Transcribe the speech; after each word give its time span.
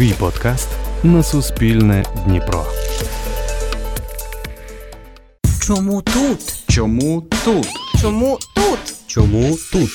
Твій 0.00 0.12
подкаст 0.12 0.68
на 1.02 1.22
Суспільне 1.22 2.04
Дніпро. 2.26 2.66
Чому 5.62 6.02
тут? 6.02 6.54
Чому 6.68 7.22
тут? 7.44 7.66
Чому 8.00 8.38
тут? 8.54 8.78
Чому 9.06 9.58
тут? 9.72 9.90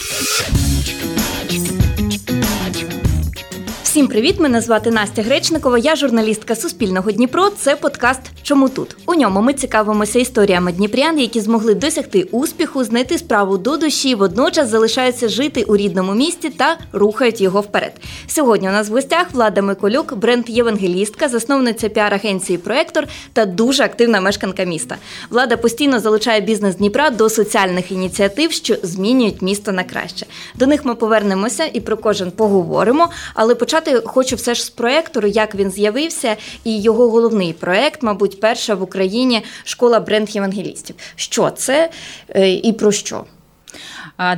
Всім 3.96 4.08
привіт! 4.08 4.40
Мене 4.40 4.62
звати 4.62 4.92
Настя 4.92 5.22
Гречникова. 5.22 5.78
Я 5.78 5.96
журналістка 5.96 6.56
Суспільного 6.56 7.12
Дніпро. 7.12 7.50
Це 7.50 7.76
подкаст 7.76 8.22
Чому 8.44 8.70
тут? 8.70 8.98
У 9.06 9.16
ньому 9.16 9.42
ми 9.42 9.54
цікавимося 9.54 10.20
історіями 10.20 10.72
дніпрян, 10.72 11.20
які 11.20 11.42
змогли 11.42 11.76
досягти 11.76 12.24
успіху, 12.24 12.84
знайти 12.84 13.18
справу 13.18 13.58
до 13.58 13.78
душі, 13.78 14.16
водночас 14.16 14.70
залишаються 14.70 15.30
жити 15.30 15.64
у 15.64 15.78
рідному 15.78 16.14
місті 16.14 16.50
та 16.50 16.78
рухають 16.94 17.42
його 17.42 17.62
вперед. 17.62 17.92
Сьогодні 18.28 18.70
у 18.70 18.72
нас 18.72 18.90
в 18.90 18.92
гостях 18.92 19.28
Влада 19.32 19.62
Миколюк, 19.62 20.14
бренд 20.14 20.50
Євангелістка, 20.50 21.30
засновниця 21.30 21.90
піар-агенції 21.90 22.58
Проектор 22.58 23.08
та 23.34 23.46
дуже 23.46 23.84
активна 23.84 24.22
мешканка 24.22 24.64
міста. 24.64 24.96
Влада 25.30 25.58
постійно 25.58 26.00
залучає 26.00 26.42
бізнес 26.42 26.76
Дніпра 26.76 27.10
до 27.10 27.30
соціальних 27.30 27.92
ініціатив, 27.92 28.52
що 28.52 28.76
змінюють 28.84 29.42
місто 29.42 29.72
на 29.72 29.84
краще. 29.84 30.26
До 30.56 30.68
них 30.68 30.86
ми 30.86 30.96
повернемося 30.96 31.70
і 31.74 31.80
про 31.80 31.98
кожен 31.98 32.32
поговоримо. 32.32 33.10
Але 33.34 33.56
почати 33.56 33.85
хочу 34.06 34.36
все 34.36 34.56
ж 34.56 34.64
з 34.64 34.70
проектору, 34.70 35.28
як 35.28 35.56
він 35.56 35.72
з'явився, 35.72 36.36
і 36.64 36.82
його 36.82 37.10
головний 37.10 37.54
проект, 37.54 38.04
мабуть, 38.04 38.40
перша 38.40 38.76
в 38.76 38.82
Україні 38.82 39.44
школа 39.64 40.00
бренд 40.00 40.30
євангелістів. 40.30 40.96
Що 41.16 41.50
це 41.50 41.90
е, 42.30 42.54
і 42.54 42.74
про 42.74 42.92
що? 42.92 43.26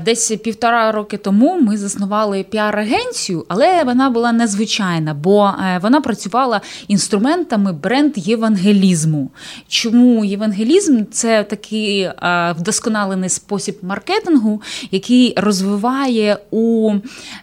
Десь 0.05 0.31
півтора 0.43 0.91
роки 0.91 1.17
тому 1.17 1.59
ми 1.61 1.77
заснували 1.77 2.45
піар-агенцію, 2.51 3.45
але 3.47 3.83
вона 3.83 4.09
була 4.09 4.31
незвичайна, 4.31 5.13
бо 5.13 5.45
е, 5.47 5.79
вона 5.83 6.01
працювала 6.01 6.61
інструментами 6.87 7.73
бренд 7.73 8.13
євангелізму. 8.15 9.31
Чому 9.67 10.25
євангелізм 10.25 11.03
це 11.11 11.43
такий 11.43 11.99
е, 12.01 12.15
вдосконалений 12.59 13.29
спосіб 13.29 13.77
маркетингу, 13.81 14.61
який 14.91 15.33
розвиває 15.37 16.37
у 16.51 16.93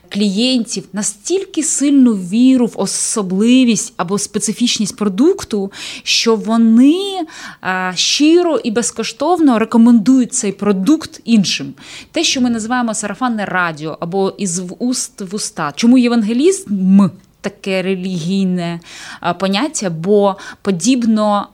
клієнтів 0.08 0.84
настільки 0.92 1.62
сильну 1.62 2.12
віру 2.12 2.66
в 2.66 2.72
особливість 2.76 3.92
або 3.96 4.18
специфічність 4.18 4.96
продукту, 4.96 5.72
що 6.02 6.36
вони 6.36 7.20
щиро 7.94 8.58
і 8.64 8.70
безкоштовно 8.70 9.58
рекомендують 9.58 10.34
цей 10.34 10.52
продукт 10.52 11.20
іншим. 11.24 11.74
Те, 12.12 12.23
що 12.24 12.40
ми 12.40 12.50
називаємо 12.50 12.94
сарафанне 12.94 13.44
радіо 13.44 13.96
або 14.00 14.34
із 14.38 14.62
уст 14.78 15.20
в 15.20 15.34
уста. 15.34 15.72
Чому 15.76 15.98
євангелізм? 15.98 17.08
таке 17.44 17.82
релігійне 17.82 18.80
поняття, 19.38 19.90
бо 19.90 20.36
подібно 20.62 21.48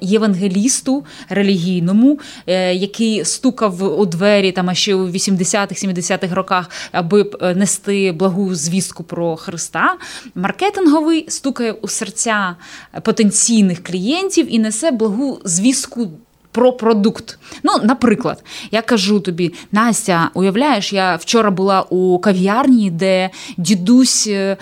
євангелісту 0.00 1.04
релігійному, 1.28 2.18
е, 2.46 2.74
який 2.74 3.24
стукав 3.24 4.00
у 4.00 4.06
двері 4.06 4.52
там 4.52 4.74
ще 4.74 4.94
у 4.94 5.08
80-х-70-х 5.08 6.34
роках, 6.34 6.70
аби 6.92 7.30
е, 7.40 7.54
нести 7.54 8.12
благу 8.12 8.54
звістку 8.54 9.04
про 9.04 9.36
Христа, 9.36 9.96
маркетинговий 10.34 11.24
стукає 11.28 11.72
у 11.72 11.88
серця 11.88 12.56
потенційних 13.02 13.82
клієнтів 13.82 14.54
і 14.54 14.58
несе 14.58 14.90
благу 14.90 15.40
звістку 15.44 16.10
про 16.56 16.72
продукт. 16.72 17.38
Ну, 17.62 17.72
наприклад, 17.82 18.44
я 18.70 18.82
кажу 18.82 19.20
тобі, 19.20 19.54
Настя, 19.72 20.30
уявляєш, 20.34 20.92
я 20.92 21.16
вчора 21.16 21.50
була 21.50 21.82
у 21.82 22.18
кав'ярні, 22.18 22.90
де 22.90 23.30
дідусь 23.56 24.26
е, 24.26 24.56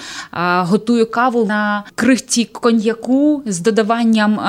готує 0.61 1.05
каву 1.05 1.45
на 1.45 1.85
крихті 1.95 2.45
коньяку 2.45 3.43
з 3.47 3.61
додаванням 3.61 4.41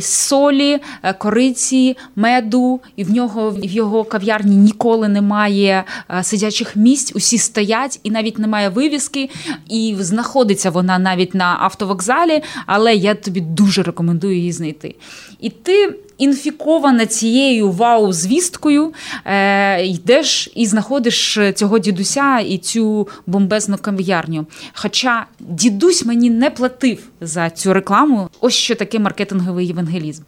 солі, 0.00 0.78
е, 1.02 1.12
кориці, 1.12 1.96
меду, 2.16 2.80
і 2.96 3.04
в 3.04 3.10
нього 3.10 3.50
в 3.50 3.64
його 3.64 4.04
кав'ярні 4.04 4.56
ніколи 4.56 5.08
немає 5.08 5.84
сидячих 6.22 6.76
місць, 6.76 7.12
усі 7.16 7.38
стоять, 7.38 8.00
і 8.02 8.10
навіть 8.10 8.38
немає 8.38 8.68
вивіски, 8.68 9.30
і 9.68 9.96
знаходиться 10.00 10.70
вона 10.70 10.98
навіть 10.98 11.34
на 11.34 11.56
автовокзалі, 11.60 12.42
але 12.66 12.94
я 12.94 13.14
тобі 13.14 13.40
дуже 13.40 13.82
рекомендую 13.82 14.36
її 14.36 14.52
знайти. 14.52 14.94
І 15.40 15.50
ти 15.50 15.94
інфікована 16.18 17.06
цією 17.06 17.70
вау-звісткою, 17.70 18.92
е, 19.24 19.86
йдеш 19.86 20.50
і 20.54 20.66
знаходиш 20.66 21.38
цього 21.54 21.78
дідуся 21.78 22.38
і 22.38 22.58
цю 22.58 23.08
бомбезну 23.26 23.76
кам'ярню. 23.78 24.46
Хоча 24.72 25.26
дідусь 25.40 26.04
мені 26.04 26.30
не 26.30 26.50
платив 26.50 26.98
за 27.20 27.50
цю 27.50 27.72
рекламу, 27.72 28.30
ось 28.40 28.54
що 28.54 28.74
таке 28.74 28.98
маркетинговий 28.98 29.66
євангелізм. 29.66 30.22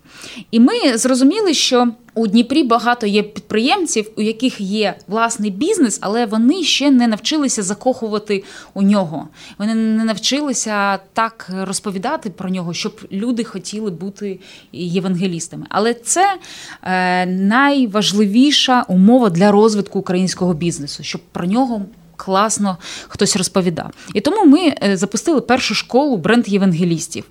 І 0.51 0.61
ми 0.61 0.99
зрозуміли, 0.99 1.55
що 1.55 1.89
у 2.21 2.27
Дніпрі 2.27 2.63
багато 2.63 3.07
є 3.07 3.23
підприємців, 3.23 4.11
у 4.17 4.23
яких 4.23 4.61
є 4.61 4.95
власний 5.09 5.51
бізнес, 5.51 5.99
але 6.01 6.27
вони 6.27 6.63
ще 6.63 6.91
не 6.91 7.07
навчилися 7.07 7.63
закохувати 7.63 8.45
у 8.75 8.83
нього. 8.83 9.29
Вони 9.59 9.75
не 9.75 10.05
навчилися 10.05 10.99
так 11.13 11.51
розповідати 11.61 12.31
про 12.31 12.49
нього, 12.51 12.75
щоб 12.75 13.01
люди 13.13 13.45
хотіли 13.45 13.91
бути 13.91 14.41
євангелістами. 14.73 15.67
Але 15.69 15.95
це 15.95 16.39
е, 16.83 17.27
найважливіша 17.27 18.85
умова 18.89 19.31
для 19.31 19.53
розвитку 19.53 19.99
українського 19.99 20.55
бізнесу, 20.55 21.03
щоб 21.03 21.21
про 21.33 21.47
нього 21.47 21.83
класно 22.25 22.79
хтось 23.09 23.37
розповідав. 23.37 23.91
І 24.15 24.21
тому 24.21 24.47
ми 24.47 24.75
е, 24.83 24.97
запустили 24.97 25.41
першу 25.41 25.75
школу 25.75 26.17
бренд 26.17 26.49
євангелістів. 26.49 27.25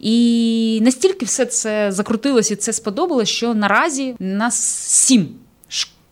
І 0.00 0.80
настільки 0.82 1.24
все 1.24 1.46
це 1.46 1.92
закрутилось 1.92 2.50
і 2.50 2.56
це 2.56 2.72
сподобалось, 2.72 3.28
що 3.28 3.54
наразі 3.54 4.14
нас 4.18 4.54
сім. 4.88 5.28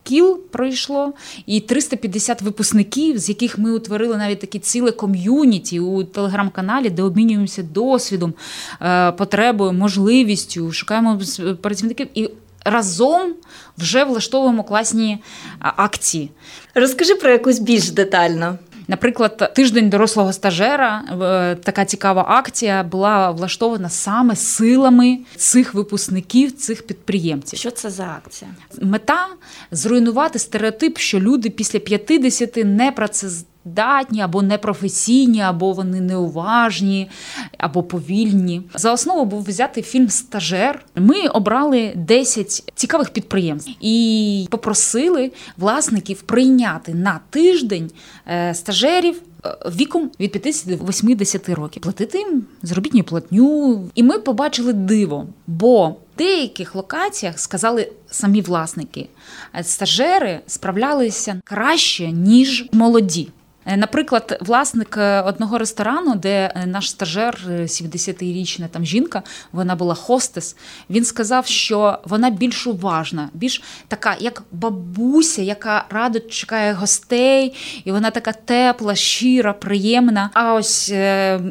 Кіл 0.09 0.41
пройшло 0.51 1.13
і 1.47 1.61
350 1.61 2.43
випускників, 2.43 3.19
з 3.19 3.29
яких 3.29 3.59
ми 3.59 3.73
утворили 3.73 4.17
навіть 4.17 4.41
такі 4.41 4.59
ціле 4.59 4.93
ком'юніті 4.93 5.81
у 5.81 6.05
телеграм-каналі, 6.05 6.91
де 6.91 7.03
обмінюємося 7.03 7.63
досвідом, 7.63 8.35
е, 8.83 9.13
потребою, 9.13 9.73
можливістю, 9.73 10.73
шукаємо 10.73 11.21
працівників 11.63 12.09
і 12.15 12.31
разом 12.66 13.34
вже 13.78 14.04
влаштовуємо 14.04 14.65
класні 14.65 15.19
акції. 15.60 16.31
Розкажи 16.75 17.15
про 17.15 17.31
якусь 17.31 17.59
більш 17.59 17.91
детально. 17.91 18.59
Наприклад, 18.88 19.53
тиждень 19.54 19.91
дорослого 19.91 20.32
стажера, 20.32 21.03
е, 21.22 21.54
така 21.54 21.84
цікава 21.84 22.25
акція 22.28 22.82
була 22.82 23.31
влаштована 23.31 23.88
саме 23.88 24.37
силами 24.37 25.19
цих 25.37 25.75
випускників, 25.75 26.53
цих 26.53 26.87
підприємців. 26.87 27.59
Що 27.59 27.71
це 27.71 27.91
за 27.91 28.21
акція? 28.25 28.50
Мета 28.83 29.27
зруйнувати 29.71 30.38
стереотип, 30.38 30.98
що 30.98 31.21
люди 31.21 31.50
після 31.50 31.78
50 31.78 32.56
не 32.56 32.93
працездатні 32.93 33.56
здатні, 33.66 34.21
або 34.21 34.43
непрофесійні, 34.43 35.41
або 35.41 35.72
вони 35.72 36.00
неуважні, 36.00 37.10
або 37.59 37.82
повільні. 37.82 38.62
За 38.75 38.93
основу 38.93 39.25
був 39.25 39.43
взяти 39.43 39.82
фільм 39.82 40.09
Стажер. 40.09 40.84
Ми 40.94 41.27
обрали 41.27 41.93
10 41.97 42.72
цікавих 42.75 43.10
підприємств 43.10 43.71
і 43.81 44.49
попросили 44.50 45.32
власників 45.56 46.22
прийняти 46.22 46.94
на 46.94 47.21
тиждень 47.31 47.91
е, 48.28 48.54
стажерів. 48.54 49.22
Е, 49.47 49.56
віком 49.71 50.10
від 50.21 50.33
50 50.33 50.78
до 50.78 50.84
80 50.84 51.48
років 51.48 51.83
платити 51.83 52.19
їм 52.19 52.44
заробітню 52.62 53.04
платню, 53.04 53.91
і 53.94 54.03
ми 54.03 54.19
побачили 54.19 54.72
диво. 54.72 55.27
Бо 55.47 55.88
в 55.88 55.97
деяких 56.19 56.75
локаціях 56.75 57.38
сказали 57.38 57.93
самі 58.10 58.41
власники, 58.41 59.09
е, 59.54 59.65
стажери 59.65 60.41
справлялися 60.47 61.41
краще 61.44 62.12
ніж 62.12 62.69
молоді. 62.72 63.28
Е, 63.66 63.77
наприклад, 63.77 64.38
власник 64.41 64.97
е, 64.97 65.21
одного 65.21 65.59
ресторану, 65.59 66.15
де 66.15 66.53
е, 66.54 66.66
наш 66.66 66.91
стажер, 66.91 67.39
70-річна 67.48 68.68
там 68.68 68.84
жінка, 68.84 69.22
вона 69.53 69.74
була 69.74 69.95
хостес. 69.95 70.57
Він 70.91 71.04
сказав, 71.04 71.47
що 71.47 71.98
вона 72.04 72.30
більш 72.30 72.66
уважна, 72.66 73.28
більш 73.34 73.63
така, 73.89 74.16
як 74.21 74.42
бабуся, 74.53 75.42
яка 75.42 75.84
радо 75.91 76.21
чекає 76.21 76.72
гостей, 76.72 77.54
і 77.84 77.92
вона 77.92 78.10
така 78.10 78.33
тепла, 78.33 78.95
щира, 78.95 79.53
приємна. 79.53 80.30
А 80.34 80.54
ось 80.54 80.92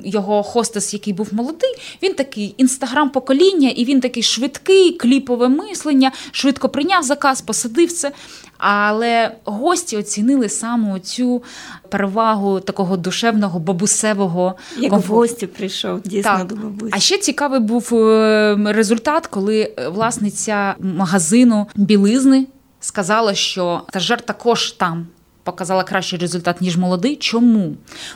його 0.03 0.44
хостес, 0.44 0.94
який 0.94 1.13
був 1.13 1.27
молодий, 1.31 1.75
він 2.03 2.13
такий 2.13 2.56
інстаграм-покоління, 2.57 3.69
і 3.69 3.85
він 3.85 4.01
такий 4.01 4.23
швидкий, 4.23 4.91
кліпове 4.91 5.50
мислення, 5.50 6.11
швидко 6.31 6.69
прийняв 6.69 7.03
заказ, 7.03 7.41
посадив 7.41 7.91
це. 7.91 8.11
Але 8.57 9.31
гості 9.46 9.98
оцінили 9.98 10.50
саме 10.50 11.00
цю 11.00 11.44
перевагу 11.90 12.60
такого 12.60 12.98
душевного 12.98 13.60
бабусевого 13.60 14.56
Як 14.78 14.92
комфорту. 14.92 15.13
в 15.13 15.16
гості 15.16 15.48
прийшов 15.48 16.02
дійсно 16.02 16.38
так. 16.38 16.48
до 16.48 16.56
бабусі. 16.56 16.92
А 16.96 17.00
ще 17.00 17.18
цікавий 17.18 17.60
був 17.60 17.96
е, 17.96 18.57
результат, 18.66 19.28
коли 19.28 19.75
власниця 19.92 20.75
магазину 20.80 21.68
білизни 21.75 22.48
сказала, 22.80 23.34
що 23.34 23.81
стажер 23.90 24.22
також 24.22 24.72
там 24.72 25.07
показала 25.45 25.83
кращий 25.83 26.19
результат, 26.19 26.62
ніж 26.62 26.77
молодий. 26.77 27.15
Чому? 27.15 27.74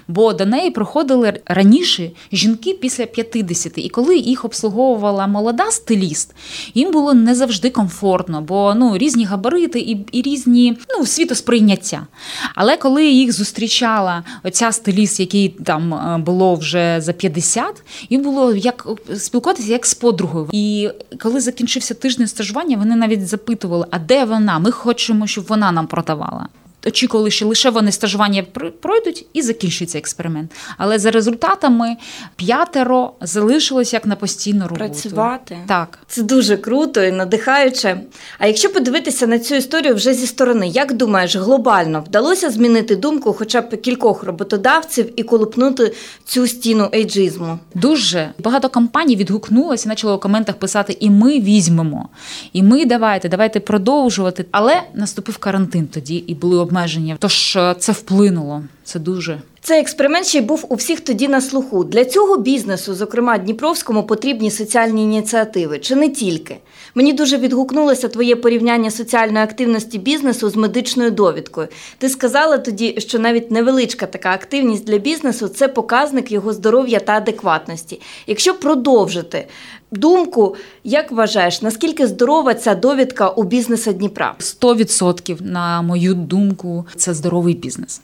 Бо 0.07 0.33
до 0.33 0.45
неї 0.45 0.71
приходили 0.71 1.39
раніше 1.45 2.11
жінки 2.31 2.73
після 2.73 3.05
50, 3.05 3.73
і 3.75 3.89
коли 3.89 4.17
їх 4.17 4.45
обслуговувала 4.45 5.27
молода 5.27 5.71
стиліст, 5.71 6.35
їм 6.73 6.91
було 6.91 7.13
не 7.13 7.35
завжди 7.35 7.69
комфортно, 7.69 8.41
бо 8.41 8.73
ну 8.75 8.97
різні 8.97 9.25
габарити 9.25 9.79
і 9.79 10.05
і 10.11 10.21
різні 10.21 10.77
ну, 10.97 11.05
світосприйняття. 11.05 12.07
Але 12.55 12.77
коли 12.77 13.05
їх 13.05 13.31
зустрічала 13.31 14.23
оця 14.43 14.71
стиліст, 14.71 15.19
який 15.19 15.49
там 15.49 15.93
е, 15.93 16.17
було 16.17 16.55
вже 16.55 17.01
за 17.01 17.13
50, 17.13 17.83
їм 18.09 18.21
було 18.21 18.55
як 18.55 18.87
спілкуватися 19.17 19.71
як 19.71 19.85
з 19.85 19.93
подругою. 19.93 20.49
І 20.51 20.89
коли 21.19 21.39
закінчився 21.39 21.93
тиждень 21.93 22.27
стажування, 22.27 22.77
вони 22.77 22.95
навіть 22.95 23.27
запитували, 23.27 23.85
а 23.91 23.99
де 23.99 24.25
вона? 24.25 24.59
Ми 24.59 24.71
хочемо, 24.71 25.27
щоб 25.27 25.45
вона 25.47 25.71
нам 25.71 25.87
продавала 25.87 26.47
очікували, 26.87 27.31
що 27.31 27.47
лише 27.47 27.69
вони 27.69 27.91
стажування 27.91 28.43
пройдуть 28.81 29.25
і 29.33 29.41
закінчиться 29.41 29.97
експеримент. 29.97 30.51
Але 30.77 30.99
за 30.99 31.11
результатами 31.11 31.97
п'ятеро 32.35 33.13
залишилось 33.21 33.93
як 33.93 34.05
на 34.05 34.15
постійну 34.15 34.67
роботу. 34.67 34.77
Працювати 34.77 35.57
так 35.67 35.99
це 36.07 36.23
дуже 36.23 36.57
круто 36.57 37.03
і 37.03 37.11
надихаюче. 37.11 38.01
А 38.39 38.47
якщо 38.47 38.73
подивитися 38.73 39.27
на 39.27 39.39
цю 39.39 39.55
історію 39.55 39.95
вже 39.95 40.13
зі 40.13 40.27
сторони, 40.27 40.67
як 40.67 40.93
думаєш, 40.93 41.35
глобально 41.35 42.03
вдалося 42.07 42.49
змінити 42.49 42.95
думку, 42.95 43.33
хоча 43.33 43.61
б 43.61 43.81
кількох 43.81 44.23
роботодавців 44.23 45.19
і 45.19 45.23
колупнути 45.23 45.93
цю 46.25 46.47
стіну 46.47 46.89
ейджизму? 46.93 47.59
Дуже 47.75 48.29
багато 48.39 48.69
компаній 48.69 49.15
відгукнулося, 49.15 49.89
почали 49.89 50.13
у 50.13 50.17
коментах 50.19 50.55
писати: 50.55 50.97
і 50.99 51.09
ми 51.09 51.39
візьмемо, 51.39 52.09
і 52.53 52.63
ми 52.63 52.85
давайте, 52.85 53.29
давайте 53.29 53.59
продовжувати. 53.59 54.45
Але 54.51 54.81
наступив 54.93 55.37
карантин 55.37 55.87
тоді 55.87 56.15
і 56.15 56.35
були 56.35 56.57
обмеження. 56.69 57.17
Тож 57.19 57.55
е, 57.55 57.75
це 57.79 57.91
вплинуло. 57.91 58.63
Це 58.89 58.99
дуже. 58.99 59.41
Цей 59.61 59.79
експеримент 59.79 60.25
ще 60.25 60.37
й 60.37 60.41
був 60.41 60.65
у 60.69 60.75
всіх 60.75 60.99
тоді 60.99 61.27
на 61.27 61.41
слуху. 61.41 61.83
Для 61.83 62.05
цього 62.05 62.37
бізнесу, 62.37 62.93
зокрема 62.93 63.37
Дніпровському, 63.37 64.03
потрібні 64.03 64.51
соціальні 64.51 65.03
ініціативи, 65.03 65.79
чи 65.79 65.95
не 65.95 66.09
тільки. 66.09 66.57
Мені 66.95 67.13
дуже 67.13 67.37
відгукнулося 67.37 68.07
твоє 68.07 68.35
порівняння 68.35 68.91
соціальної 68.91 69.43
активності 69.43 69.97
бізнесу 69.97 70.49
з 70.49 70.55
медичною 70.55 71.11
довідкою. 71.11 71.67
Ти 71.97 72.09
сказала 72.09 72.57
тоді, 72.57 72.95
що 72.97 73.19
навіть 73.19 73.51
невеличка 73.51 74.05
така 74.05 74.31
активність 74.31 74.85
для 74.85 74.97
бізнесу 74.97 75.47
це 75.47 75.67
показник 75.67 76.31
його 76.31 76.53
здоров'я 76.53 76.99
та 76.99 77.13
адекватності. 77.13 78.01
Якщо 78.27 78.53
продовжити 78.53 79.47
думку, 79.91 80.55
як 80.83 81.11
вважаєш, 81.11 81.61
наскільки 81.61 82.07
здорова 82.07 82.53
ця 82.53 82.75
довідка 82.75 83.29
у 83.29 83.43
бізнеса 83.43 83.93
Дніпра? 83.93 84.35
100% 84.39 85.41
на 85.41 85.81
мою 85.81 86.13
думку, 86.13 86.85
це 86.95 87.13
здоровий 87.13 87.53
бізнес. 87.53 88.01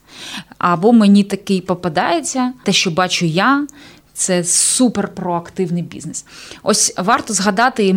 Або 0.76 0.94
мені 0.94 1.24
такий 1.24 1.62
попадається, 1.62 2.54
те, 2.64 2.72
що 2.72 2.92
бачу 2.92 3.26
я, 3.26 3.68
це 4.16 4.44
супер 4.44 5.08
проактивний 5.08 5.84
бізнес. 5.84 6.26
Ось 6.64 6.94
варто 6.98 7.34
згадати 7.34 7.96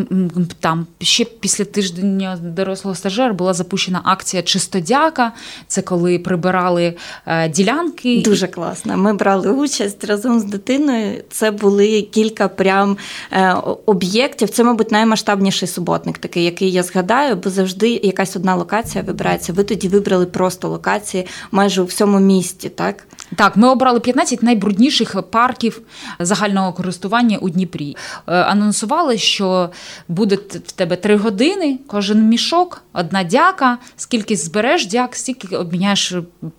там 0.60 0.86
ще 1.00 1.24
після 1.24 1.64
тижня 1.64 2.38
дорослого 2.42 2.94
стажера 2.94 3.32
була 3.32 3.54
запущена 3.54 4.00
акція 4.04 4.42
Чистодяка. 4.42 5.32
Це 5.66 5.82
коли 5.82 6.18
прибирали 6.18 6.94
е, 7.26 7.48
ділянки. 7.48 8.22
Дуже 8.24 8.46
класно. 8.46 8.96
Ми 8.96 9.14
брали 9.14 9.50
участь 9.50 10.04
разом 10.04 10.40
з 10.40 10.44
дитиною. 10.44 11.22
Це 11.30 11.50
були 11.50 12.02
кілька 12.02 12.48
прям 12.48 12.96
е, 13.32 13.54
об'єктів. 13.86 14.48
Це, 14.48 14.64
мабуть, 14.64 14.92
наймасштабніший 14.92 15.68
суботник, 15.68 16.18
такий, 16.18 16.44
який 16.44 16.72
я 16.72 16.82
згадаю, 16.82 17.36
бо 17.36 17.50
завжди 17.50 17.90
якась 17.90 18.36
одна 18.36 18.54
локація 18.54 19.04
вибирається. 19.04 19.52
Ви 19.52 19.64
тоді 19.64 19.88
вибрали 19.88 20.26
просто 20.26 20.68
локації 20.68 21.26
майже 21.50 21.82
у 21.82 21.84
всьому 21.84 22.20
місті, 22.20 22.68
так? 22.68 23.06
Так, 23.36 23.56
ми 23.56 23.68
обрали 23.68 24.00
15 24.00 24.42
найбрудніших 24.42 25.22
парків 25.22 25.80
загального 26.20 26.72
користування 26.72 27.38
у 27.38 27.50
Дніпрі. 27.50 27.96
Е, 28.26 28.32
анонсували, 28.34 29.18
що 29.18 29.70
буде 30.08 30.36
в 30.66 30.72
тебе 30.72 30.96
три 30.96 31.16
години, 31.16 31.78
кожен 31.86 32.28
мішок, 32.28 32.82
одна 32.92 33.24
дяка. 33.24 33.78
Скільки 33.96 34.36
збереш 34.36 34.86
дяк, 34.86 35.16
стільки 35.16 35.56
обміняєш 35.56 36.14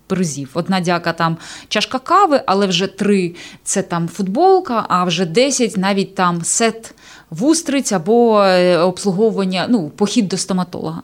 призів. 0.06 0.50
Одна 0.54 0.80
дяка 0.80 1.12
там 1.12 1.36
чашка 1.68 1.98
кави, 1.98 2.42
але 2.46 2.66
вже 2.66 2.86
три 2.86 3.34
це 3.64 3.82
там 3.82 4.08
футболка, 4.08 4.86
а 4.88 5.04
вже 5.04 5.26
10 5.26 5.76
навіть 5.76 6.14
там 6.14 6.44
сет 6.44 6.94
вустриць 7.30 7.92
або 7.92 8.42
е, 8.42 8.78
обслуговування, 8.78 9.66
ну, 9.68 9.88
похід 9.88 10.28
до 10.28 10.36
стоматолога. 10.36 11.02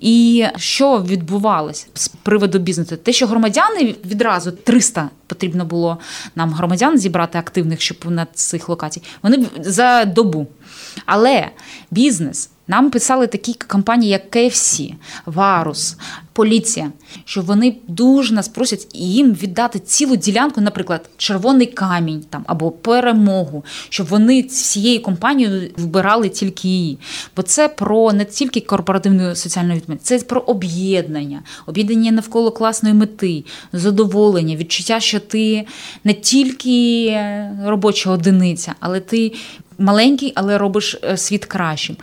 І 0.00 0.46
що 0.56 1.02
відбувалося 1.02 1.86
з 1.94 2.08
приводу 2.08 2.58
бізнесу? 2.58 2.96
Те, 2.96 3.12
що 3.12 3.26
громадяни 3.26 3.94
відразу 4.04 4.52
300 4.52 5.10
потрібно 5.26 5.64
було 5.64 5.98
нам 6.34 6.52
громадян 6.52 6.98
зібрати 6.98 7.38
активних, 7.38 7.80
щоб 7.80 7.96
на 8.10 8.26
цих 8.34 8.68
локацій, 8.68 9.02
вони 9.22 9.46
за 9.60 10.04
добу. 10.04 10.46
Але 11.06 11.48
бізнес. 11.90 12.50
Нам 12.68 12.90
писали 12.90 13.26
такі 13.26 13.54
компанії, 13.54 14.12
як 14.12 14.36
KFC, 14.36 14.94
Варус, 15.26 15.96
поліція, 16.32 16.92
що 17.24 17.42
вони 17.42 17.76
дуже 17.88 18.34
нас 18.34 18.48
просять 18.48 18.88
їм 18.94 19.32
віддати 19.32 19.78
цілу 19.78 20.16
ділянку, 20.16 20.60
наприклад, 20.60 21.10
червоний 21.16 21.66
камінь 21.66 22.24
там 22.30 22.44
або 22.46 22.70
перемогу, 22.70 23.64
щоб 23.88 24.06
вони 24.06 24.42
всією 24.42 25.02
компанією 25.02 25.70
вибирали 25.76 26.28
тільки 26.28 26.68
її. 26.68 26.98
Бо 27.36 27.42
це 27.42 27.68
про 27.68 28.12
не 28.12 28.24
тільки 28.24 28.60
корпоративну 28.60 29.34
соціальну 29.34 29.74
відповідальність, 29.74 30.06
це 30.06 30.18
про 30.18 30.40
об'єднання, 30.40 31.42
об'єднання 31.66 32.12
навколо 32.12 32.50
класної 32.52 32.94
мети, 32.94 33.44
задоволення, 33.72 34.56
відчуття, 34.56 35.00
що 35.00 35.20
ти 35.20 35.66
не 36.04 36.14
тільки 36.14 37.18
робоча 37.64 38.10
одиниця, 38.10 38.74
але 38.80 39.00
ти 39.00 39.32
маленький, 39.78 40.32
але 40.34 40.58
робиш 40.58 40.96
е, 41.04 41.16
світ 41.16 41.44
кращим. 41.44 41.96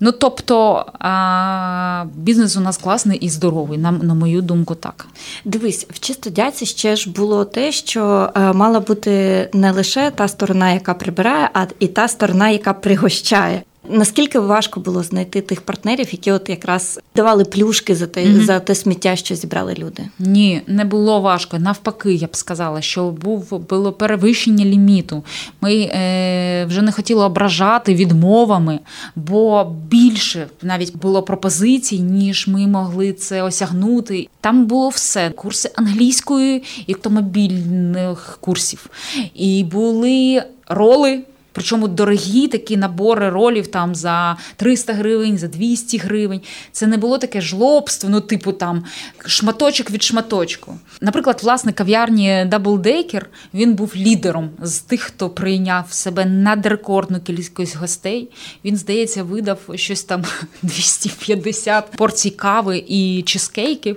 Ну 0.00 0.12
тобто 0.12 0.86
а, 0.98 2.04
бізнес 2.14 2.56
у 2.56 2.60
нас 2.60 2.76
класний 2.76 3.18
і 3.18 3.28
здоровий, 3.28 3.78
на, 3.78 3.90
на 3.90 4.14
мою 4.14 4.42
думку, 4.42 4.74
так. 4.74 5.06
Дивись, 5.44 5.86
в 5.90 5.98
чистодяці 6.00 6.66
ще 6.66 6.96
ж 6.96 7.10
було 7.10 7.44
те, 7.44 7.72
що 7.72 8.30
е, 8.36 8.52
мала 8.52 8.80
бути 8.80 9.48
не 9.52 9.72
лише 9.72 10.10
та 10.10 10.28
сторона, 10.28 10.72
яка 10.72 10.94
прибирає, 10.94 11.50
а 11.54 11.66
і 11.78 11.88
та 11.88 12.08
сторона, 12.08 12.48
яка 12.48 12.72
пригощає. 12.72 13.62
Наскільки 13.90 14.38
важко 14.38 14.80
було 14.80 15.02
знайти 15.02 15.40
тих 15.40 15.60
партнерів, 15.60 16.08
які 16.12 16.32
от 16.32 16.48
якраз 16.48 17.00
давали 17.16 17.44
плюшки 17.44 17.94
за 17.94 18.06
те 18.06 18.24
mm-hmm. 18.24 18.44
за 18.44 18.60
те 18.60 18.74
сміття, 18.74 19.16
що 19.16 19.34
зібрали 19.34 19.74
люди? 19.78 20.02
Ні, 20.18 20.62
не 20.66 20.84
було 20.84 21.20
важко. 21.20 21.58
Навпаки, 21.58 22.14
я 22.14 22.26
б 22.26 22.36
сказала, 22.36 22.80
що 22.80 23.10
був 23.10 23.58
було 23.68 23.92
перевищення 23.92 24.64
ліміту. 24.64 25.24
Ми 25.60 25.74
е, 25.74 26.64
вже 26.64 26.82
не 26.82 26.92
хотіли 26.92 27.24
ображати 27.24 27.94
відмовами, 27.94 28.78
бо 29.16 29.72
більше 29.88 30.46
навіть 30.62 30.96
було 30.96 31.22
пропозицій, 31.22 31.98
ніж 31.98 32.48
ми 32.48 32.66
могли 32.66 33.12
це 33.12 33.42
осягнути. 33.42 34.28
Там 34.40 34.66
було 34.66 34.88
все: 34.88 35.30
курси 35.30 35.70
англійської 35.76 36.62
і 36.86 36.92
автомобільних 36.92 38.38
курсів, 38.40 38.90
і 39.34 39.64
були 39.64 40.42
роли. 40.68 41.22
Причому 41.56 41.88
дорогі 41.88 42.48
такі 42.48 42.76
набори 42.76 43.30
ролів 43.30 43.66
там 43.66 43.94
за 43.94 44.36
300 44.56 44.92
гривень, 44.92 45.38
за 45.38 45.48
200 45.48 45.98
гривень. 45.98 46.40
Це 46.72 46.86
не 46.86 46.96
було 46.96 47.18
таке 47.18 47.40
жлобство, 47.40 48.10
ну, 48.10 48.20
типу 48.20 48.52
там 48.52 48.84
шматочок 49.26 49.90
від 49.90 50.02
шматочку. 50.02 50.78
Наприклад, 51.00 51.40
власник 51.42 51.76
кав'ярні 51.76 52.28
Double 52.28 52.78
Daker, 52.78 53.22
він 53.54 53.74
був 53.74 53.92
лідером 53.96 54.50
з 54.62 54.78
тих, 54.78 55.00
хто 55.00 55.30
прийняв 55.30 55.84
себе 55.90 56.24
надрекордну 56.24 57.20
кількість 57.20 57.76
гостей. 57.76 58.28
Він, 58.64 58.76
здається, 58.76 59.22
видав 59.22 59.58
щось 59.74 60.04
там 60.04 60.24
250 60.62 61.90
порцій 61.90 62.30
кави 62.30 62.84
і 62.88 63.22
чизкейків. 63.26 63.96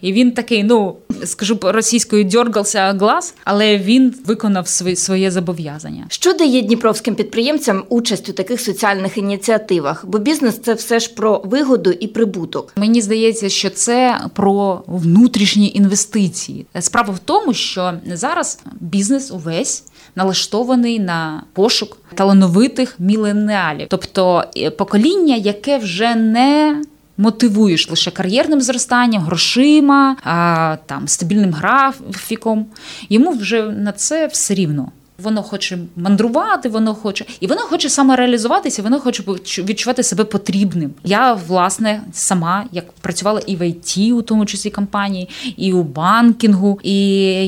І 0.00 0.12
він 0.12 0.32
такий, 0.32 0.64
ну 0.64 0.96
скажу 1.24 1.58
російською, 1.62 2.24
дьоргався 2.24 2.92
глаз, 2.92 3.34
але 3.44 3.78
він 3.78 4.14
виконав 4.26 4.68
своє 4.68 5.30
зобов'язання. 5.30 6.06
Що 6.08 6.32
дає 6.32 6.62
Дніпро? 6.62 6.87
Дніпровським 6.88 7.14
підприємцям 7.14 7.84
участь 7.88 8.28
у 8.28 8.32
таких 8.32 8.60
соціальних 8.60 9.18
ініціативах, 9.18 10.04
бо 10.06 10.18
бізнес 10.18 10.58
це 10.58 10.74
все 10.74 11.00
ж 11.00 11.14
про 11.14 11.42
вигоду 11.44 11.90
і 11.90 12.06
прибуток. 12.06 12.72
Мені 12.76 13.00
здається, 13.00 13.48
що 13.48 13.70
це 13.70 14.20
про 14.34 14.82
внутрішні 14.86 15.72
інвестиції. 15.74 16.66
Справа 16.80 17.14
в 17.14 17.18
тому, 17.18 17.54
що 17.54 17.92
зараз 18.06 18.60
бізнес 18.80 19.30
увесь. 19.30 19.84
Налаштований 20.16 20.98
на 20.98 21.42
пошук 21.52 21.96
талановитих 22.14 22.94
міленіалів, 22.98 23.86
тобто 23.90 24.44
е, 24.56 24.70
покоління, 24.70 25.36
яке 25.36 25.78
вже 25.78 26.14
не 26.14 26.82
мотивуєш 27.18 27.90
лише 27.90 28.10
кар'єрним 28.10 28.60
зростанням, 28.60 29.22
грошима, 29.22 30.16
а, 30.24 30.76
там 30.86 31.08
стабільним 31.08 31.52
графіком. 31.52 32.66
Йому 33.08 33.30
вже 33.30 33.62
на 33.62 33.92
це 33.92 34.26
все 34.26 34.54
рівно. 34.54 34.92
Воно 35.22 35.42
хоче 35.42 35.78
мандрувати, 35.96 36.68
воно 36.68 36.94
хоче, 36.94 37.24
і 37.40 37.46
воно 37.46 37.60
хоче 37.60 37.88
самореалізуватися, 37.88 38.82
воно 38.82 39.00
хоче 39.00 39.22
відчувати 39.58 40.02
себе 40.02 40.24
потрібним. 40.24 40.90
Я 41.04 41.32
власне 41.32 42.00
сама 42.12 42.64
як 42.72 42.92
працювала 42.92 43.40
і 43.46 43.56
в 43.56 43.68
ІТ, 43.68 43.98
у 44.12 44.22
тому 44.22 44.46
числі 44.46 44.70
компанії, 44.70 45.28
і 45.56 45.72
у 45.72 45.82
банкінгу. 45.82 46.80
І 46.82 46.96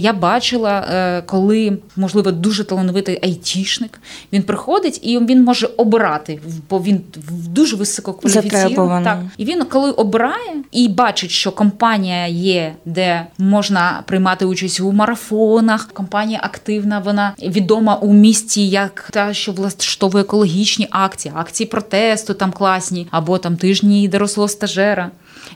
я 0.00 0.12
бачила, 0.12 0.86
е, 0.90 1.22
коли 1.22 1.78
можливо 1.96 2.32
дуже 2.32 2.64
талановитий 2.64 3.18
айтішник, 3.22 4.00
він 4.32 4.42
приходить 4.42 5.00
і 5.02 5.18
він 5.18 5.44
може 5.44 5.68
обирати, 5.76 6.40
бо 6.70 6.78
він 6.78 7.00
дуже 7.48 7.76
висококваліфіційний. 7.76 8.76
Так 9.04 9.18
і 9.36 9.44
він 9.44 9.64
коли 9.64 9.90
обирає 9.90 10.62
і 10.72 10.88
бачить, 10.88 11.30
що 11.30 11.52
компанія 11.52 12.26
є, 12.26 12.74
де 12.84 13.26
можна 13.38 14.02
приймати 14.06 14.44
участь 14.44 14.80
у 14.80 14.92
марафонах. 14.92 15.88
Компанія 15.92 16.40
активна, 16.42 16.98
вона 16.98 17.32
відома 17.60 17.94
у 17.94 18.12
місті 18.12 18.68
як 18.68 19.08
та, 19.12 19.34
що 19.34 19.52
влаштовує 19.52 20.24
екологічні 20.24 20.88
акції, 20.90 21.34
акції 21.36 21.66
протесту 21.66 22.34
там 22.34 22.52
класні, 22.52 23.08
або 23.10 23.38
там 23.38 23.56
тижні 23.56 24.08
дорослого 24.08 24.48
стажера. 24.48 25.10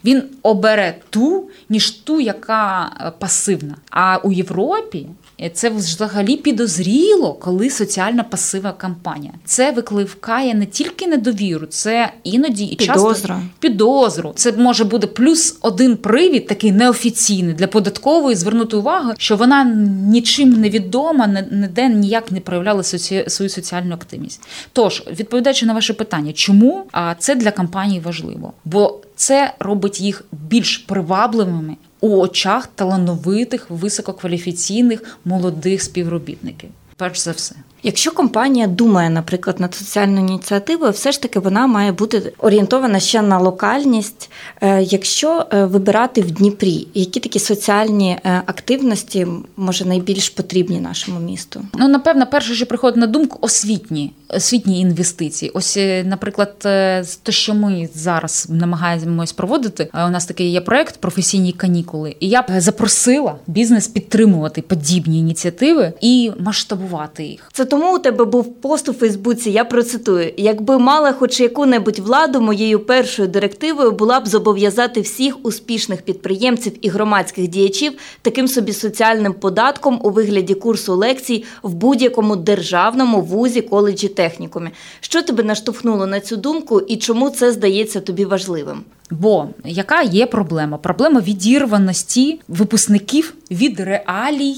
Він 0.04 0.22
обере 0.42 0.94
ту, 1.10 1.48
ніж 1.68 1.90
ту, 1.90 2.20
яка 2.20 2.92
е, 3.00 3.12
пасивна. 3.18 3.76
А 3.90 4.16
у 4.16 4.32
Європі 4.32 5.06
це 5.52 5.70
взагалі 5.70 6.36
підозріло, 6.36 7.32
коли 7.34 7.70
соціальна 7.70 8.22
пасива 8.22 8.72
кампанія. 8.72 9.32
Це 9.44 9.72
викликає 9.72 10.54
не 10.54 10.66
тільки 10.66 11.06
недовіру, 11.06 11.66
це 11.66 12.12
іноді 12.24 12.64
і 12.64 12.76
часто 12.76 13.40
підозру. 13.60 14.32
Це 14.36 14.52
може 14.52 14.84
бути 14.84 15.06
плюс 15.06 15.58
один 15.60 15.96
привід, 15.96 16.46
такий 16.46 16.72
неофіційний 16.72 17.54
для 17.54 17.66
податкової 17.66 18.36
звернути 18.36 18.76
увагу, 18.76 19.12
що 19.18 19.36
вона 19.36 19.64
нічим 20.08 20.50
не 20.50 20.70
відома, 20.70 21.44
ніде 21.50 21.88
ніяк 21.88 22.32
не 22.32 22.40
проявляла 22.40 22.82
соці... 22.82 23.24
свою 23.28 23.48
соціальну 23.48 23.94
активність. 23.94 24.42
Тож, 24.72 25.02
відповідаючи 25.10 25.66
на 25.66 25.72
ваше 25.72 25.94
питання, 25.94 26.32
чому 26.32 26.84
а 26.92 27.14
це 27.18 27.34
для 27.34 27.50
компанії 27.50 28.00
важливо? 28.00 28.52
Бо 28.64 29.00
це 29.16 29.54
робить 29.59 30.00
їх 30.00 30.25
більш 30.33 30.78
привабливими 30.78 31.76
у 32.00 32.21
очах 32.21 32.66
талановитих, 32.66 33.71
висококваліфіційних 33.71 35.18
молодих 35.25 35.83
співробітників. 35.83 36.71
Перш 36.97 37.18
за 37.18 37.30
все. 37.30 37.54
Якщо 37.87 38.11
компанія 38.11 38.67
думає, 38.67 39.11
наприклад, 39.11 39.61
над 39.61 39.75
соціальною 39.75 40.26
ініціативою, 40.26 40.93
все 40.93 41.12
ж 41.12 41.23
таки 41.23 41.38
вона 41.38 41.67
має 41.67 41.93
бути 41.93 42.33
орієнтована 42.38 43.00
ще 43.00 43.23
на 43.23 43.38
локальність. 43.38 44.31
Е, 44.61 44.83
якщо 44.83 45.47
е, 45.53 45.64
вибирати 45.64 46.21
в 46.21 46.31
Дніпрі, 46.31 46.88
які 46.95 47.21
такі 47.21 47.38
соціальні 47.38 48.11
е, 48.11 48.43
активності 48.47 49.26
може 49.57 49.85
найбільш 49.85 50.29
потрібні 50.29 50.81
нашому 50.81 51.21
місту? 51.21 51.61
Ну 51.75 51.88
напевно, 51.88 52.26
перше, 52.26 52.55
що 52.55 52.67
приходить 52.67 53.00
на 53.00 53.07
думку, 53.07 53.38
освітні 53.41 54.12
освітні 54.29 54.81
інвестиції. 54.81 55.50
Ось, 55.55 55.79
наприклад, 56.05 56.59
те, 56.59 57.05
що 57.29 57.55
ми 57.55 57.88
зараз 57.95 58.47
намагаємось 58.50 59.33
проводити. 59.33 59.91
У 59.95 60.11
нас 60.11 60.26
такий 60.26 60.50
є 60.50 60.61
проект 60.61 60.97
професійні 60.97 61.53
канікули, 61.53 62.17
і 62.21 62.29
я 62.29 62.43
б 62.43 62.47
запросила 62.59 63.37
бізнес 63.47 63.88
підтримувати 63.88 64.62
подібні 64.62 65.19
ініціативи 65.19 65.93
і 66.00 66.33
масштабувати 66.38 67.25
їх. 67.25 67.50
Це 67.53 67.64
тому 67.75 67.97
у 67.97 67.99
тебе 67.99 68.25
був 68.25 68.61
пост 68.61 68.88
у 68.88 68.93
Фейсбуці. 68.93 69.50
Я 69.50 69.64
процитую: 69.64 70.33
якби 70.37 70.78
мала 70.78 71.12
хоч 71.12 71.40
яку-небудь 71.40 71.99
владу, 71.99 72.40
моєю 72.40 72.81
першою 72.81 73.28
директивою 73.28 73.90
була 73.93 74.21
б 74.21 74.28
зобов'язати 74.28 75.00
всіх 75.00 75.45
успішних 75.45 76.02
підприємців 76.02 76.73
і 76.81 76.88
громадських 76.88 77.49
діячів 77.49 77.93
таким 78.23 78.49
собі 78.49 78.73
соціальним 78.73 79.33
податком 79.33 80.00
у 80.02 80.11
вигляді 80.11 80.54
курсу 80.54 80.95
лекцій 80.95 81.45
в 81.62 81.75
будь-якому 81.75 82.37
державному 82.37 83.21
вузі, 83.21 83.61
коледжі 83.61 84.09
технікумі. 84.09 84.71
Що 85.00 85.23
тебе 85.23 85.43
наштовхнуло 85.43 86.07
на 86.07 86.21
цю 86.21 86.37
думку 86.37 86.81
і 86.81 86.97
чому 86.97 87.31
це 87.31 87.52
здається 87.52 88.00
тобі 88.00 88.25
важливим? 88.25 88.81
Бо 89.11 89.49
яка 89.64 90.02
є 90.02 90.26
проблема? 90.26 90.78
Проблема 90.78 91.21
відірваності 91.21 92.40
випускників 92.49 93.35
від 93.50 93.81
реалій 93.81 94.57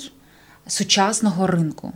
сучасного 0.66 1.46
ринку. 1.46 1.92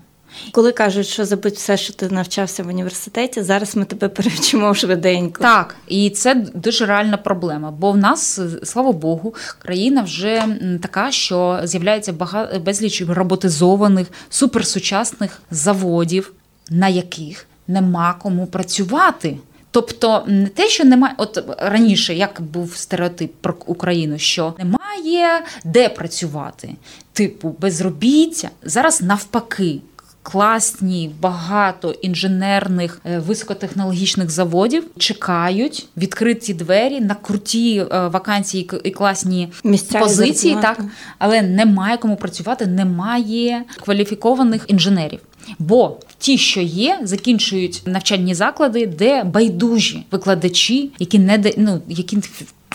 Коли 0.52 0.72
кажуть, 0.72 1.06
що 1.06 1.24
забудь 1.24 1.52
все, 1.52 1.76
що 1.76 1.92
ти 1.92 2.08
навчався 2.08 2.62
в 2.62 2.68
університеті, 2.68 3.42
зараз 3.42 3.76
ми 3.76 3.84
тебе 3.84 4.08
перевчимо 4.08 4.74
швиденько. 4.74 5.42
Так, 5.42 5.76
і 5.88 6.10
це 6.10 6.34
дуже 6.54 6.86
реальна 6.86 7.16
проблема. 7.16 7.70
Бо 7.70 7.92
в 7.92 7.96
нас, 7.96 8.40
слава 8.62 8.92
Богу, 8.92 9.34
країна 9.58 10.02
вже 10.02 10.44
така, 10.82 11.10
що 11.10 11.60
з'являється 11.64 12.12
багато 12.12 12.60
безліч 12.60 13.02
роботизованих 13.02 14.08
суперсучасних 14.28 15.42
заводів, 15.50 16.32
на 16.70 16.88
яких 16.88 17.46
нема 17.68 18.14
кому 18.22 18.46
працювати. 18.46 19.36
Тобто 19.70 20.24
не 20.26 20.46
те, 20.46 20.68
що 20.68 20.84
немає, 20.84 21.14
от 21.16 21.44
раніше 21.58 22.14
як 22.14 22.40
був 22.40 22.76
стереотип 22.76 23.32
про 23.40 23.54
Україну, 23.66 24.18
що 24.18 24.54
немає 24.58 25.44
де 25.64 25.88
працювати, 25.88 26.74
типу 27.12 27.56
безробіття. 27.60 28.50
Зараз 28.62 29.02
навпаки, 29.02 29.78
класні, 30.22 31.10
багато 31.20 31.90
інженерних 31.90 33.00
е, 33.04 33.18
високотехнологічних 33.18 34.30
заводів 34.30 34.84
чекають 34.98 35.88
відкриті 35.96 36.54
двері 36.54 37.00
на 37.00 37.14
круті 37.14 37.78
е, 37.78 38.08
вакансії 38.08 38.70
і 38.84 38.90
класні 38.90 39.48
Місця 39.64 40.00
позиції, 40.00 40.56
так 40.62 40.84
але 41.18 41.42
немає 41.42 41.96
кому 41.96 42.16
працювати, 42.16 42.66
немає 42.66 43.64
кваліфікованих 43.84 44.64
інженерів. 44.68 45.20
Бо 45.58 45.96
ті, 46.18 46.38
що 46.38 46.60
є, 46.60 47.00
закінчують 47.02 47.82
навчальні 47.86 48.34
заклади, 48.34 48.86
де 48.86 49.24
байдужі 49.24 50.06
викладачі, 50.10 50.90
які 50.98 51.18
не 51.18 51.52
ну, 51.56 51.82
які 51.88 52.18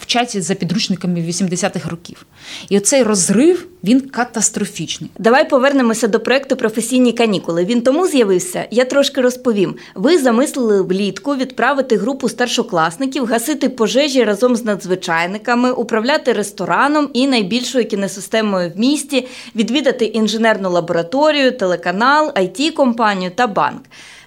вчаться 0.05 0.41
за 0.41 0.55
підручниками 0.55 1.19
80-х 1.19 1.89
років. 1.89 2.25
І 2.69 2.77
оцей 2.77 3.03
розрив 3.03 3.67
він 3.83 4.01
катастрофічний. 4.01 5.11
Давай 5.19 5.49
повернемося 5.49 6.07
до 6.07 6.19
проекту 6.19 6.55
професійні 6.55 7.13
канікули. 7.13 7.65
Він 7.65 7.81
тому 7.81 8.07
з'явився. 8.07 8.67
Я 8.71 8.85
трошки 8.85 9.21
розповім. 9.21 9.75
Ви 9.95 10.17
замислили 10.17 10.81
влітку 10.81 11.35
відправити 11.35 11.97
групу 11.97 12.29
старшокласників, 12.29 13.25
гасити 13.25 13.69
пожежі 13.69 14.23
разом 14.23 14.55
з 14.55 14.65
надзвичайниками, 14.65 15.71
управляти 15.71 16.33
рестораном 16.33 17.09
і 17.13 17.27
найбільшою 17.27 17.85
кінесистемою 17.85 18.71
в 18.75 18.79
місті, 18.79 19.27
відвідати 19.55 20.05
інженерну 20.05 20.69
лабораторію, 20.69 21.57
телеканал, 21.57 22.31
it 22.35 22.71
компанію 22.71 23.31
та 23.35 23.47
банк. 23.47 23.81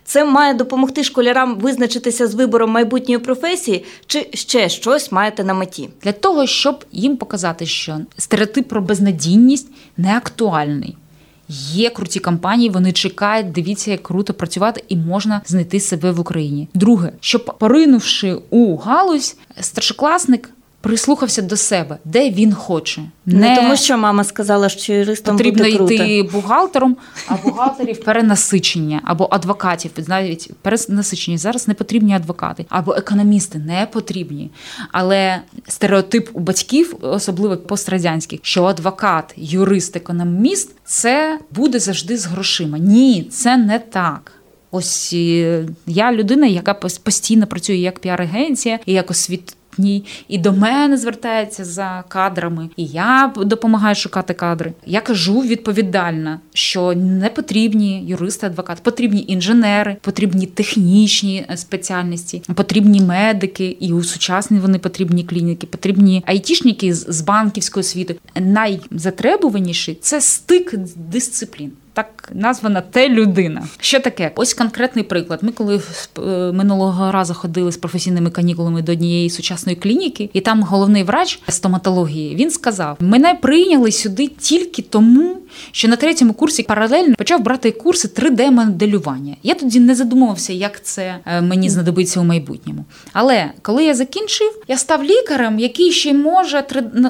Це 0.08 0.24
має 0.24 0.54
допомогти 0.54 1.04
школярам 1.04 1.58
визначитися 1.58 2.26
з 2.26 2.34
вибором 2.34 2.70
майбутньої 2.70 3.18
професії, 3.18 3.84
чи 4.06 4.28
ще 4.34 4.68
щось 4.68 5.12
маєте 5.12 5.44
на 5.44 5.54
меті 5.54 5.88
для 6.02 6.12
того, 6.12 6.46
щоб 6.46 6.84
їм 6.92 7.16
показати, 7.16 7.66
що 7.66 7.98
стереотип 8.16 8.68
про 8.68 8.80
безнадійність 8.80 9.68
не 9.96 10.16
актуальний. 10.16 10.96
Є 11.72 11.90
круті 11.90 12.20
компанії, 12.20 12.70
вони 12.70 12.92
чекають, 12.92 13.52
дивіться, 13.52 13.90
як 13.90 14.02
круто 14.02 14.34
працювати, 14.34 14.84
і 14.88 14.96
можна 14.96 15.42
знайти 15.46 15.80
себе 15.80 16.10
в 16.10 16.20
Україні. 16.20 16.68
Друге, 16.74 17.12
щоб 17.20 17.58
поринувши 17.58 18.36
у 18.50 18.76
галузь, 18.76 19.36
старшокласник 19.60 20.50
прислухався 20.80 21.42
до 21.42 21.56
себе, 21.56 21.98
де 22.04 22.30
він 22.30 22.54
хоче. 22.54 23.02
Не, 23.26 23.38
не 23.38 23.56
тому, 23.56 23.76
що 23.76 23.98
мама 23.98 24.24
сказала, 24.24 24.68
що 24.68 24.92
юристом 24.92 25.36
потрібно 25.36 25.64
буде 25.64 25.76
круто. 25.76 25.94
йти 25.94 26.22
бухгалтером, 26.32 26.96
а 27.28 27.34
бухгалтерів 27.34 28.04
перенасичення 28.04 29.00
або 29.04 29.28
адвокатів. 29.30 29.90
Навіть 30.06 30.50
перенасичення 30.62 31.38
зараз 31.38 31.68
не 31.68 31.74
потрібні 31.74 32.14
адвокати, 32.14 32.66
або 32.68 32.94
економісти 32.94 33.58
не 33.58 33.88
потрібні. 33.92 34.50
Але 34.92 35.40
стереотип 35.68 36.28
у 36.32 36.40
батьків, 36.40 36.96
особливо 37.00 37.56
пострадянських, 37.56 38.40
що 38.42 38.64
адвокат, 38.64 39.34
юрист, 39.36 39.96
економіст 39.96 40.70
це 40.84 41.38
буде 41.50 41.78
завжди 41.78 42.16
з 42.16 42.26
грошима. 42.26 42.78
Ні, 42.78 43.28
це 43.30 43.56
не 43.56 43.78
так. 43.78 44.32
Ось 44.70 45.10
е, 45.12 45.64
я 45.86 46.12
людина, 46.12 46.46
яка 46.46 46.74
постійно 46.74 47.46
працює 47.46 47.76
як 47.76 48.00
піар-агенція 48.00 48.78
і 48.86 48.92
як 48.92 49.10
освіт 49.10 49.56
освітній, 49.78 50.04
і 50.28 50.38
до 50.38 50.52
мене 50.52 50.96
звертається 50.96 51.64
за 51.64 52.04
кадрами, 52.08 52.68
і 52.76 52.84
я 52.84 53.32
допомагаю 53.36 53.94
шукати 53.94 54.34
кадри. 54.34 54.72
Я 54.86 55.00
кажу 55.00 55.40
відповідально, 55.40 56.40
що 56.54 56.94
не 56.94 57.28
потрібні 57.28 58.04
юристи, 58.06 58.46
адвокати, 58.46 58.80
потрібні 58.84 59.24
інженери, 59.28 59.96
потрібні 60.00 60.46
технічні 60.46 61.46
спеціальності, 61.54 62.42
потрібні 62.54 63.00
медики, 63.00 63.76
і 63.80 63.92
у 63.92 64.02
сучасні 64.02 64.58
вони 64.58 64.78
потрібні 64.78 65.24
клініки, 65.24 65.66
потрібні 65.66 66.22
айтішники 66.26 66.94
з 66.94 67.20
банківської 67.20 67.80
освіти. 67.80 68.16
Найзатребуваніший 68.40 69.98
це 70.00 70.20
стик 70.20 70.74
дисциплін 70.96 71.72
так 71.98 72.30
названа 72.34 72.80
те 72.80 73.08
людина. 73.08 73.68
Що 73.80 74.00
таке? 74.00 74.32
Ось 74.34 74.54
конкретний 74.54 75.04
приклад. 75.04 75.38
Ми 75.42 75.52
коли 75.52 75.80
е, 76.18 76.20
минулого 76.52 77.12
разу 77.12 77.34
ходили 77.34 77.72
з 77.72 77.76
професійними 77.76 78.30
канікулами 78.30 78.82
до 78.82 78.92
однієї 78.92 79.30
сучасної 79.30 79.76
клініки, 79.76 80.30
і 80.32 80.40
там 80.40 80.62
головний 80.62 81.02
врач 81.02 81.40
стоматології 81.48 82.36
він 82.36 82.50
сказав: 82.50 82.96
мене 83.00 83.34
прийняли 83.34 83.92
сюди 83.92 84.26
тільки 84.26 84.82
тому. 84.82 85.36
Що 85.72 85.88
на 85.88 85.96
третьому 85.96 86.32
курсі 86.32 86.62
паралельно 86.62 87.14
почав 87.14 87.42
брати 87.42 87.70
курси 87.70 88.08
3D-моделювання. 88.08 89.36
Я 89.42 89.54
тоді 89.54 89.80
не 89.80 89.94
задумувався, 89.94 90.52
як 90.52 90.84
це 90.84 91.18
е, 91.26 91.40
мені 91.40 91.70
знадобиться 91.70 92.20
у 92.20 92.24
майбутньому. 92.24 92.84
Але 93.12 93.50
коли 93.62 93.84
я 93.84 93.94
закінчив, 93.94 94.62
я 94.68 94.78
став 94.78 95.04
лікарем, 95.04 95.58
який 95.58 95.92
ще 95.92 96.14
може 96.14 96.64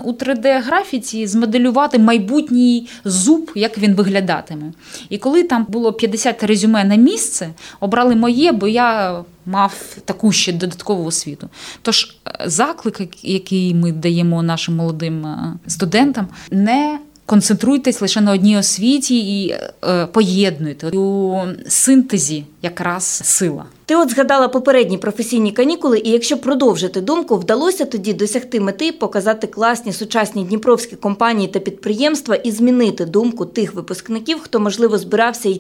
у 0.05 0.13
3D-графіці 0.13 1.27
змоделювати 1.27 1.99
майбутній 1.99 2.89
зуб, 3.05 3.51
як 3.55 3.79
він 3.79 3.95
виглядатиме. 3.95 4.73
І 5.09 5.19
коли 5.19 5.43
там 5.43 5.67
було 5.69 5.93
50 5.93 6.43
резюме 6.43 6.85
на 6.85 6.97
місце, 6.97 7.49
обрали 7.81 8.15
моє, 8.15 8.53
бо 8.53 8.69
я 8.69 9.21
мав 9.47 9.97
таку 10.05 10.33
ще 10.33 10.53
додаткову 10.53 11.05
освіту. 11.05 11.49
Тож 11.83 12.17
е, 12.27 12.45
заклик, 12.47 13.25
який 13.25 13.75
ми 13.75 13.93
даємо 13.93 14.43
нашим 14.43 14.77
молодим 14.77 15.27
е, 15.27 15.55
студентам, 15.67 16.29
не 16.51 16.99
Концентруйтесь 17.29 18.01
лише 18.01 18.21
на 18.21 18.33
одній 18.33 18.59
освіті 18.59 19.43
і 19.43 19.57
е, 19.85 20.07
поєднуйте 20.07 20.89
у 20.89 21.39
синтезі 21.69 22.45
якраз 22.63 23.05
сила. 23.25 23.65
Ти 23.85 23.97
от 23.97 24.11
згадала 24.11 24.49
попередні 24.49 24.99
професійні 24.99 25.53
канікули, 25.53 25.99
і 26.05 26.11
якщо 26.11 26.39
продовжити 26.39 27.01
думку, 27.01 27.37
вдалося 27.37 27.85
тоді 27.85 28.13
досягти 28.13 28.61
мети, 28.61 28.93
показати 28.93 29.47
класні 29.47 29.93
сучасні 29.93 30.45
дніпровські 30.45 30.97
компанії 30.97 31.49
та 31.49 31.59
підприємства 31.59 32.35
і 32.35 32.51
змінити 32.51 33.05
думку 33.05 33.47
тих 33.47 33.75
випускників, 33.75 34.41
хто 34.41 34.61
можливо 34.61 34.99
збирався 34.99 35.55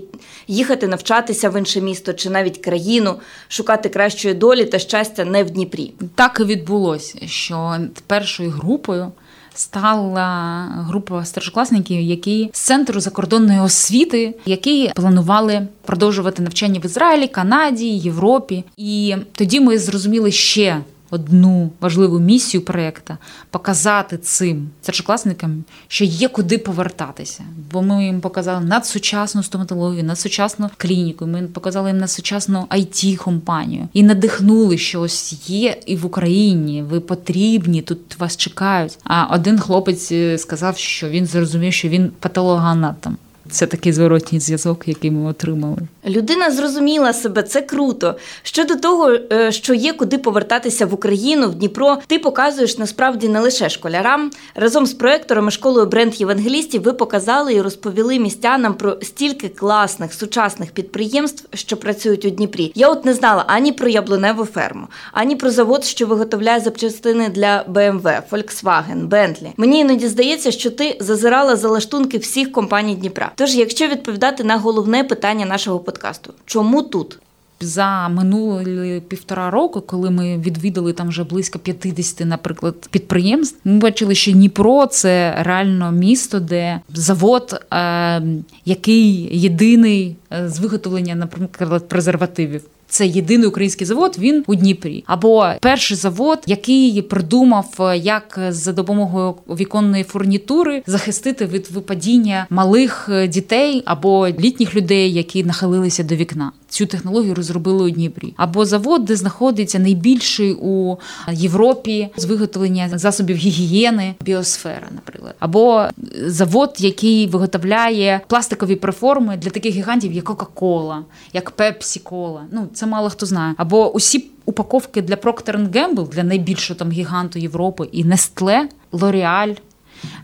їхати 0.46 0.88
навчатися 0.88 1.50
в 1.50 1.58
інше 1.58 1.80
місто 1.80 2.12
чи 2.12 2.30
навіть 2.30 2.58
країну, 2.58 3.14
шукати 3.48 3.88
кращої 3.88 4.34
долі 4.34 4.64
та 4.64 4.78
щастя 4.78 5.24
не 5.24 5.44
в 5.44 5.50
Дніпрі. 5.50 5.92
Так 6.14 6.38
і 6.40 6.44
відбулося, 6.44 7.18
що 7.26 7.76
першою 8.06 8.50
групою 8.50 9.12
стала 9.58 10.66
група 10.88 11.24
старшокласників, 11.24 12.00
які 12.00 12.50
з 12.52 12.60
центру 12.60 13.00
закордонної 13.00 13.60
освіти, 13.60 14.34
які 14.46 14.92
планували 14.94 15.68
продовжувати 15.84 16.42
навчання 16.42 16.80
в 16.80 16.84
Ізраїлі, 16.84 17.26
Канаді, 17.28 17.88
Європі. 17.88 18.64
І 18.76 19.16
тоді 19.32 19.60
ми 19.60 19.78
зрозуміли 19.78 20.30
ще 20.30 20.80
одну 21.10 21.70
важливу 21.80 22.18
місію 22.18 22.64
проєкту 22.64 23.16
показати 23.50 24.18
цим 24.18 24.70
старшокласникам, 24.82 25.64
що 25.88 26.04
є 26.04 26.28
куди 26.28 26.58
повертатися. 26.58 27.44
Бо 27.72 27.82
ми 27.82 28.04
їм 28.04 28.20
показали 28.20 28.64
надсучасну 28.64 29.42
стоматологію, 29.42 30.04
надсучасну 30.04 30.70
клініку. 30.76 31.26
Ми 31.26 31.42
показали 31.42 31.90
їм 31.90 31.98
надсучасну 31.98 32.66
it 32.70 33.16
компанію 33.16 33.88
і 33.92 34.02
надихнули, 34.02 34.78
що 34.78 35.00
ось 35.00 35.50
є 35.50 35.80
і 35.86 35.96
в 35.96 36.06
Україні. 36.06 36.82
Ви 36.82 37.00
потрібні, 37.00 37.82
тут 37.82 38.18
вас 38.18 38.36
чекають. 38.36 38.98
А 39.04 39.24
один 39.34 39.58
хлопець 39.58 40.12
е, 40.12 40.38
сказав, 40.38 40.78
що 40.78 41.08
він 41.08 41.26
зрозумів, 41.26 41.72
що 41.72 41.88
він 41.88 42.10
патологоанатом. 42.20 43.16
Це 43.50 43.66
такий 43.66 43.92
зворотній 43.92 44.40
зв'язок, 44.40 44.88
який 44.88 45.10
ми 45.10 45.30
отримали. 45.30 45.76
Людина 46.06 46.50
зрозуміла 46.50 47.12
себе, 47.12 47.42
це 47.42 47.62
круто. 47.62 48.16
Щодо 48.42 48.76
того, 48.76 49.10
е, 49.32 49.52
що 49.52 49.74
є 49.74 49.92
куди 49.92 50.18
повертатися 50.18 50.86
в 50.86 50.94
Україну, 50.94 51.48
в 51.48 51.54
Дніпро, 51.54 51.98
ти 52.06 52.18
показуєш 52.18 52.78
насправді 52.78 53.28
не 53.28 53.40
лише 53.40 53.68
школярам. 53.68 54.30
Разом 54.54 54.86
з 54.86 54.94
проектором 54.94 55.48
і 55.48 55.50
школою 55.50 55.86
бренд 55.86 56.20
євангелістів 56.20 56.82
ви 56.82 56.92
показали 56.92 57.54
і 57.54 57.62
розповіли 57.62 58.18
містянам 58.18 58.74
про 58.74 58.98
стільки 59.02 59.48
класних 59.48 60.14
сучасних 60.14 60.70
підприємств, 60.70 61.48
що 61.54 61.76
працюють 61.76 62.24
у 62.24 62.30
Дніпрі. 62.30 62.72
Я 62.74 62.88
от 62.88 63.04
не 63.04 63.14
знала 63.14 63.44
ані 63.46 63.72
про 63.72 63.88
яблуневу 63.88 64.44
ферму, 64.44 64.86
ані 65.12 65.36
про 65.36 65.50
завод, 65.50 65.84
що 65.84 66.06
виготовляє 66.06 66.60
запчастини 66.60 67.28
для 67.28 67.64
BMW, 67.68 68.22
Volkswagen, 68.30 69.08
Bentley. 69.08 69.52
Мені 69.56 69.78
іноді 69.78 70.08
здається, 70.08 70.50
що 70.50 70.70
ти 70.70 70.96
зазирала 71.00 71.56
за 71.56 71.68
лаштунки 71.68 72.18
всіх 72.18 72.52
компаній 72.52 72.94
Дніпра. 72.94 73.32
Тож, 73.38 73.54
якщо 73.54 73.88
відповідати 73.88 74.44
на 74.44 74.56
головне 74.56 75.04
питання 75.04 75.46
нашого 75.46 75.78
подкасту, 75.80 76.32
чому 76.44 76.82
тут? 76.82 77.18
За 77.60 78.08
минулі 78.08 79.02
півтора 79.08 79.50
року, 79.50 79.80
коли 79.80 80.10
ми 80.10 80.38
відвідали 80.38 80.92
там 80.92 81.08
вже 81.08 81.24
близько 81.24 81.58
50, 81.58 82.26
наприклад, 82.26 82.74
підприємств, 82.90 83.58
ми 83.64 83.78
бачили, 83.78 84.14
що 84.14 84.32
Дніпро 84.32 84.86
це 84.86 85.34
реально 85.42 85.92
місто, 85.92 86.40
де 86.40 86.80
завод, 86.94 87.60
е, 87.72 88.22
який 88.64 89.38
єдиний 89.38 90.16
е, 90.32 90.48
з 90.48 90.58
виготовлення, 90.58 91.14
наприклад, 91.14 91.88
презервативів. 91.88 92.62
Це 92.88 93.06
єдиний 93.06 93.48
український 93.48 93.86
завод. 93.86 94.16
Він 94.18 94.44
у 94.46 94.54
Дніпрі, 94.54 95.04
або 95.06 95.52
перший 95.60 95.96
завод, 95.96 96.38
який 96.46 97.02
придумав, 97.02 97.74
е, 97.80 97.98
як 97.98 98.40
за 98.48 98.72
допомогою 98.72 99.34
віконної 99.48 100.04
фурнітури 100.04 100.82
захистити 100.86 101.46
від 101.46 101.70
випадіння 101.70 102.46
малих 102.50 103.08
е, 103.08 103.28
дітей 103.28 103.82
або 103.84 104.28
літніх 104.28 104.74
людей, 104.74 105.12
які 105.12 105.44
нахилилися 105.44 106.02
до 106.02 106.14
вікна. 106.14 106.52
Цю 106.68 106.86
технологію 106.86 107.34
розробили 107.34 107.84
у 107.84 107.90
Дніпрі. 107.90 108.34
Або 108.36 108.64
завод, 108.64 109.04
де 109.04 109.16
знаходиться 109.16 109.78
найбільший 109.78 110.54
у 110.54 110.96
Європі 111.32 112.08
з 112.16 112.24
виготовлення 112.24 112.90
засобів 112.94 113.36
гігієни, 113.36 114.14
біосфера, 114.20 114.88
наприклад, 114.94 115.34
або 115.38 115.84
завод, 116.26 116.76
який 116.78 117.26
виготовляє 117.26 118.20
пластикові 118.26 118.76
преформи 118.76 119.36
для 119.36 119.50
таких 119.50 119.74
гігантів, 119.74 120.12
як 120.12 120.24
Кока-Кола, 120.24 121.04
як 121.32 121.50
Пепсі-Кола. 121.50 122.40
Ну 122.52 122.68
це 122.74 122.86
мало 122.86 123.10
хто 123.10 123.26
знає. 123.26 123.54
Або 123.56 123.92
усі 123.92 124.24
упаковки 124.44 125.02
для 125.02 125.14
Procter 125.14 125.70
Gamble, 125.70 126.08
для 126.08 126.22
найбільшого 126.22 126.78
там 126.78 126.90
гіганту 126.90 127.38
Європи, 127.38 127.88
і 127.92 128.04
Nestle, 128.04 128.60
L'Oreal, 128.92 129.56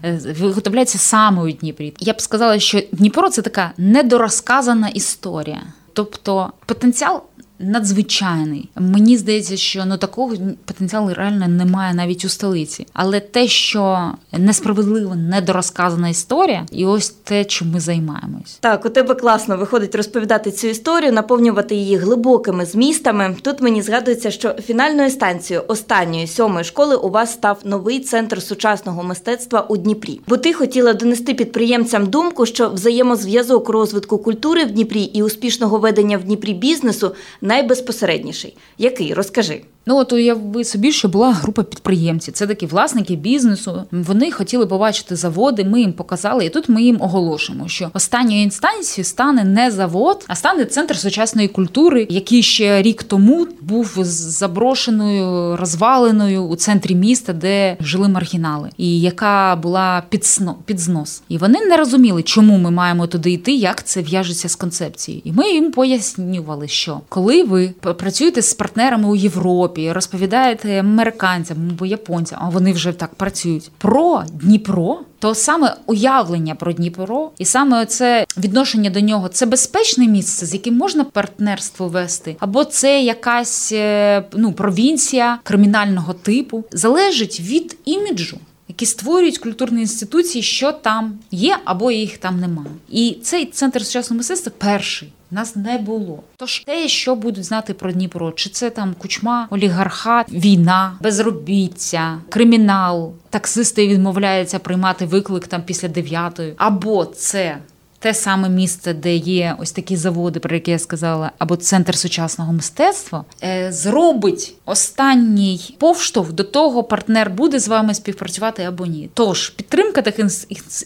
е, 0.04 0.20
Виготовляється 0.40 0.98
саме 0.98 1.42
у 1.42 1.50
Дніпрі. 1.50 1.94
Я 2.00 2.12
б 2.12 2.20
сказала, 2.20 2.58
що 2.58 2.82
Дніпро 2.92 3.28
це 3.28 3.42
така 3.42 3.72
недорозказана 3.76 4.88
історія. 4.88 5.62
Тобто 5.94 6.52
потенціал 6.66 7.22
надзвичайний. 7.58 8.68
Мені 8.76 9.16
здається, 9.16 9.56
що 9.56 9.84
ну 9.86 9.96
такого 9.96 10.34
потенціалу 10.64 11.14
реально 11.14 11.48
немає 11.48 11.94
навіть 11.94 12.24
у 12.24 12.28
столиці. 12.28 12.86
Але 12.92 13.20
те, 13.20 13.48
що 13.48 14.12
несправедливо 14.32 15.14
недорозказана 15.14 16.08
історія, 16.08 16.66
і 16.72 16.86
ось 16.86 17.10
те, 17.10 17.44
чим 17.44 17.70
ми 17.70 17.80
займаємось. 17.80 18.58
Так, 18.60 18.84
у 18.84 18.88
тебе 18.88 19.14
класно 19.14 19.56
виходить 19.56 19.94
розповідати 19.94 20.50
цю 20.50 20.66
історію, 20.66 21.12
наповнювати 21.12 21.74
її 21.74 21.96
глибокими 21.96 22.66
змістами. 22.66 23.36
Тут 23.42 23.62
мені 23.62 23.82
згадується, 23.82 24.30
що 24.30 24.50
фінальною 24.52 25.10
станцією 25.10 25.64
останньої 25.68 26.26
сьомої 26.26 26.64
школи 26.64 26.96
у 26.96 27.10
вас 27.10 27.32
став 27.32 27.58
новий 27.64 28.00
центр 28.00 28.42
сучасного 28.42 29.02
мистецтва 29.02 29.60
у 29.60 29.76
Дніпрі. 29.76 30.20
Бо 30.28 30.36
ти 30.36 30.52
хотіла 30.52 30.94
донести 30.94 31.34
підприємцям 31.34 32.06
думку, 32.06 32.46
що 32.46 32.68
взаємозв'язок 32.68 33.68
розвитку 33.68 34.18
культури 34.18 34.64
в 34.64 34.70
Дніпрі 34.70 35.02
і 35.02 35.22
успішного 35.22 35.78
ведення 35.78 36.18
в 36.18 36.24
Дніпрі 36.24 36.54
бізнесу 36.54 37.14
найбезпосередніший. 37.44 38.56
Який 38.78 39.14
розкажи? 39.14 39.62
Ну 39.86 39.96
от 39.96 40.12
уяви 40.12 40.64
собі, 40.64 40.92
що 40.92 41.08
була 41.08 41.32
група 41.32 41.62
підприємців. 41.62 42.34
Це 42.34 42.46
такі 42.46 42.66
власники 42.66 43.16
бізнесу. 43.16 43.82
Вони 43.92 44.30
хотіли 44.30 44.66
побачити 44.66 45.16
заводи. 45.16 45.64
Ми 45.64 45.80
їм 45.80 45.92
показали, 45.92 46.44
і 46.44 46.48
тут 46.48 46.68
ми 46.68 46.82
їм 46.82 46.96
оголошуємо, 47.00 47.68
що 47.68 47.90
останньою 47.94 48.42
інстанцією 48.42 49.04
стане 49.04 49.44
не 49.44 49.70
завод, 49.70 50.24
а 50.28 50.34
стане 50.34 50.64
центр 50.64 50.98
сучасної 50.98 51.48
культури, 51.48 52.06
який 52.10 52.42
ще 52.42 52.82
рік 52.82 53.02
тому 53.02 53.46
був 53.60 53.98
заброшеною, 54.04 55.56
розваленою 55.56 56.42
у 56.42 56.56
центрі 56.56 56.94
міста, 56.94 57.32
де 57.32 57.76
жили 57.80 58.08
маргінали, 58.08 58.70
і 58.76 59.00
яка 59.00 59.56
була 59.56 60.02
під, 60.08 60.24
сно, 60.24 60.56
під 60.64 60.78
знос. 60.78 61.22
І 61.28 61.38
вони 61.38 61.60
не 61.60 61.76
розуміли, 61.76 62.22
чому 62.22 62.58
ми 62.58 62.70
маємо 62.70 63.06
туди 63.06 63.30
йти, 63.30 63.52
як 63.52 63.84
це 63.84 64.02
в'яжеться 64.02 64.48
з 64.48 64.56
концепцією. 64.56 65.22
І 65.24 65.32
ми 65.32 65.50
їм 65.50 65.72
пояснювали, 65.72 66.68
що 66.68 67.00
коли 67.08 67.33
ви 67.42 67.74
працюєте 67.80 68.42
з 68.42 68.54
партнерами 68.54 69.08
у 69.08 69.16
Європі. 69.16 69.34
Європі, 69.34 69.92
розповідаєте 69.92 70.80
американцям 70.80 71.56
або 71.70 71.86
японцям, 71.86 72.38
а 72.42 72.48
вони 72.48 72.72
вже 72.72 72.92
так 72.92 73.14
працюють 73.14 73.70
про 73.78 74.22
Дніпро. 74.32 75.00
То 75.18 75.34
саме 75.34 75.76
уявлення 75.86 76.54
про 76.54 76.72
Дніпро, 76.72 77.30
і 77.38 77.44
саме 77.44 77.86
це 77.86 78.26
відношення 78.36 78.90
до 78.90 79.00
нього 79.00 79.28
це 79.28 79.46
безпечне 79.46 80.06
місце, 80.06 80.46
з 80.46 80.54
яким 80.54 80.76
можна 80.76 81.04
партнерство 81.04 81.88
вести, 81.88 82.36
або 82.38 82.64
це 82.64 83.02
якась 83.02 83.72
е, 83.72 84.24
ну 84.32 84.52
провінція 84.52 85.38
кримінального 85.42 86.12
типу, 86.12 86.64
залежить 86.70 87.40
від 87.40 87.76
іміджу. 87.84 88.38
Які 88.74 88.86
створюють 88.86 89.38
культурні 89.38 89.80
інституції, 89.80 90.42
що 90.42 90.72
там 90.72 91.18
є, 91.30 91.58
або 91.64 91.90
їх 91.90 92.18
там 92.18 92.40
немає. 92.40 92.70
І 92.90 93.18
цей 93.22 93.46
центр 93.46 93.86
сучасного 93.86 94.18
мистецтва 94.18 94.52
перший 94.58 95.12
нас 95.30 95.56
не 95.56 95.78
було. 95.78 96.22
Тож 96.36 96.60
те, 96.60 96.88
що 96.88 97.14
будуть 97.14 97.44
знати 97.44 97.74
про 97.74 97.92
Дніпро, 97.92 98.32
чи 98.32 98.50
це 98.50 98.70
там 98.70 98.94
кучма, 98.98 99.48
олігархат, 99.50 100.32
війна, 100.32 100.98
безробіття, 101.00 102.18
кримінал, 102.28 103.12
таксисти 103.30 103.88
відмовляються 103.88 104.58
приймати 104.58 105.06
виклик 105.06 105.46
там 105.46 105.62
після 105.62 105.88
дев'ятої, 105.88 106.54
або 106.56 107.04
це 107.04 107.58
те 108.04 108.14
саме 108.14 108.48
місце, 108.48 108.94
де 108.94 109.16
є 109.16 109.56
ось 109.58 109.72
такі 109.72 109.96
заводи, 109.96 110.40
про 110.40 110.54
які 110.54 110.70
я 110.70 110.78
сказала, 110.78 111.30
або 111.38 111.56
центр 111.56 111.96
сучасного 111.96 112.52
мистецтва, 112.52 113.24
е, 113.42 113.72
зробить 113.72 114.54
останній 114.64 115.76
повштовх 115.78 116.32
до 116.32 116.44
того, 116.44 116.84
партнер 116.84 117.30
буде 117.30 117.58
з 117.58 117.68
вами 117.68 117.94
співпрацювати 117.94 118.62
або 118.62 118.86
ні. 118.86 119.10
Тож 119.14 119.48
підтримка 119.48 120.02
таких 120.02 120.26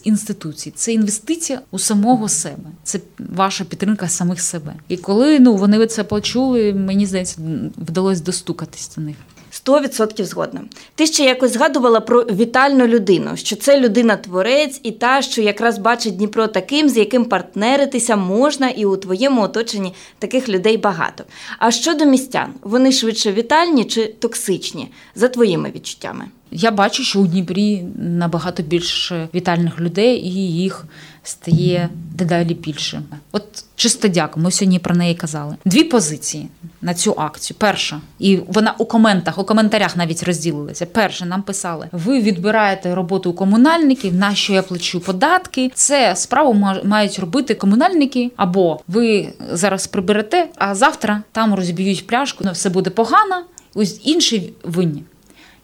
інституцій 0.03 0.71
це 0.75 0.93
інвестиція 0.93 1.61
у 1.71 1.79
самого 1.79 2.29
себе, 2.29 2.69
це 2.83 2.99
ваша 3.19 3.63
підтримка 3.63 4.07
самих 4.07 4.41
себе. 4.41 4.73
І 4.87 4.97
коли 4.97 5.39
ну 5.39 5.55
вони 5.55 5.87
це 5.87 6.03
почули, 6.03 6.73
мені 6.73 7.05
здається, 7.05 7.37
вдалося 7.77 8.23
достукатись 8.23 8.91
до 8.95 9.01
них. 9.01 9.15
100% 9.65 10.23
згодна. 10.23 10.61
Ти 10.95 11.07
ще 11.07 11.23
якось 11.23 11.53
згадувала 11.53 11.99
про 11.99 12.21
вітальну 12.21 12.87
людину, 12.87 13.37
що 13.37 13.55
це 13.55 13.79
людина-творець 13.79 14.79
і 14.83 14.91
та, 14.91 15.21
що 15.21 15.41
якраз 15.41 15.77
бачить 15.77 16.17
Дніпро 16.17 16.47
таким, 16.47 16.89
з 16.89 16.97
яким 16.97 17.25
партнеритися 17.25 18.15
можна, 18.15 18.69
і 18.69 18.85
у 18.85 18.97
твоєму 18.97 19.41
оточенні 19.41 19.93
таких 20.19 20.49
людей 20.49 20.77
багато. 20.77 21.23
А 21.59 21.71
щодо 21.71 22.05
містян, 22.05 22.53
вони 22.61 22.91
швидше 22.91 23.33
вітальні 23.33 23.85
чи 23.85 24.07
токсичні, 24.19 24.91
за 25.15 25.27
твоїми 25.27 25.71
відчуттями? 25.75 26.25
Я 26.51 26.71
бачу, 26.71 27.03
що 27.03 27.19
у 27.19 27.27
Дніпрі 27.27 27.83
набагато 27.95 28.63
більше 28.63 29.27
вітальних 29.33 29.79
людей, 29.79 30.17
і 30.17 30.31
їх 30.53 30.85
стає 31.23 31.89
дедалі 32.13 32.53
більше. 32.53 33.01
От 33.31 33.43
чисто 33.75 34.07
дякую, 34.07 34.43
ми 34.43 34.51
сьогодні 34.51 34.79
про 34.79 34.95
неї 34.95 35.15
казали. 35.15 35.55
Дві 35.65 35.83
позиції 35.83 36.47
на 36.81 36.93
цю 36.93 37.13
акцію. 37.17 37.57
Перша, 37.59 38.01
і 38.19 38.39
вона 38.47 38.75
у 38.77 38.85
коментах, 38.85 39.37
у 39.37 39.43
коментарях 39.43 39.97
навіть 39.97 40.23
розділилася. 40.23 40.85
Перше, 40.85 41.25
нам 41.25 41.41
писали: 41.41 41.87
ви 41.91 42.21
відбираєте 42.21 42.95
роботу 42.95 43.31
у 43.31 43.33
комунальників, 43.33 44.15
на 44.15 44.35
що 44.35 44.53
я 44.53 44.61
плачу 44.61 44.99
податки. 44.99 45.71
Це 45.73 46.15
справу 46.15 46.53
мають 46.83 47.19
робити 47.19 47.55
комунальники, 47.55 48.31
або 48.35 48.79
ви 48.87 49.29
зараз 49.51 49.87
приберете, 49.87 50.47
а 50.55 50.75
завтра 50.75 51.23
там 51.31 51.53
розб'ють 51.53 52.07
пляшку, 52.07 52.43
ну, 52.43 52.51
все 52.51 52.69
буде 52.69 52.89
погано. 52.89 53.43
Ось 53.73 54.01
інші 54.03 54.53
винні. 54.63 55.03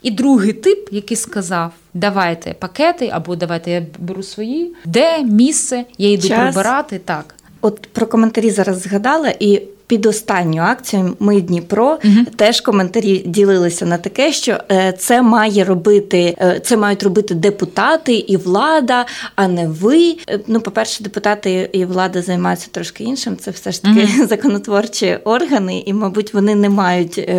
І 0.06 0.12
другий 0.12 0.54
тип, 0.54 0.88
який 0.91 1.18
сказав: 1.18 1.72
давайте 1.94 2.54
пакети 2.54 3.10
або 3.13 3.36
давайте 3.36 3.72
я 3.72 3.86
беру 4.00 4.24
свої, 4.24 4.74
де 4.86 5.24
місце, 5.24 5.86
я 5.98 6.12
йду 6.12 6.28
Час. 6.28 6.54
прибирати. 6.54 7.00
Так, 7.06 7.36
от 7.62 7.88
про 7.94 8.08
коментарі 8.08 8.52
зараз 8.52 8.82
згадала 8.82 9.34
і. 9.39 9.62
Під 9.88 10.06
останню 10.06 10.62
акцію 10.62 11.15
ми 11.20 11.41
Дніпро 11.41 12.00
угу. 12.06 12.26
теж 12.36 12.62
коментарі 12.62 13.24
ділилися 13.26 13.86
на 13.86 13.98
таке, 13.98 14.32
що 14.32 14.58
е, 14.72 14.94
це 15.00 15.22
має 15.22 15.63
робити, 15.63 16.36
е, 16.41 16.60
це 16.63 16.78
мають 16.78 17.04
робити 17.04 17.36
депутати 17.36 18.15
і 18.15 18.38
влада, 18.38 19.06
а 19.36 19.48
не 19.48 19.68
ви. 19.68 20.18
Е, 20.30 20.39
ну, 20.48 20.62
по-перше, 20.62 21.04
депутати 21.04 21.70
і 21.74 21.86
влада 21.86 22.22
займаються 22.22 22.68
трошки 22.72 23.04
іншим. 23.04 23.38
Це 23.38 23.52
все 23.52 23.72
ж 23.72 23.84
таки 23.84 24.10
угу. 24.18 24.28
законотворчі 24.30 25.20
органи, 25.24 25.84
і, 25.86 25.94
мабуть, 25.94 26.34
вони 26.34 26.56
не 26.56 26.70
мають 26.70 27.30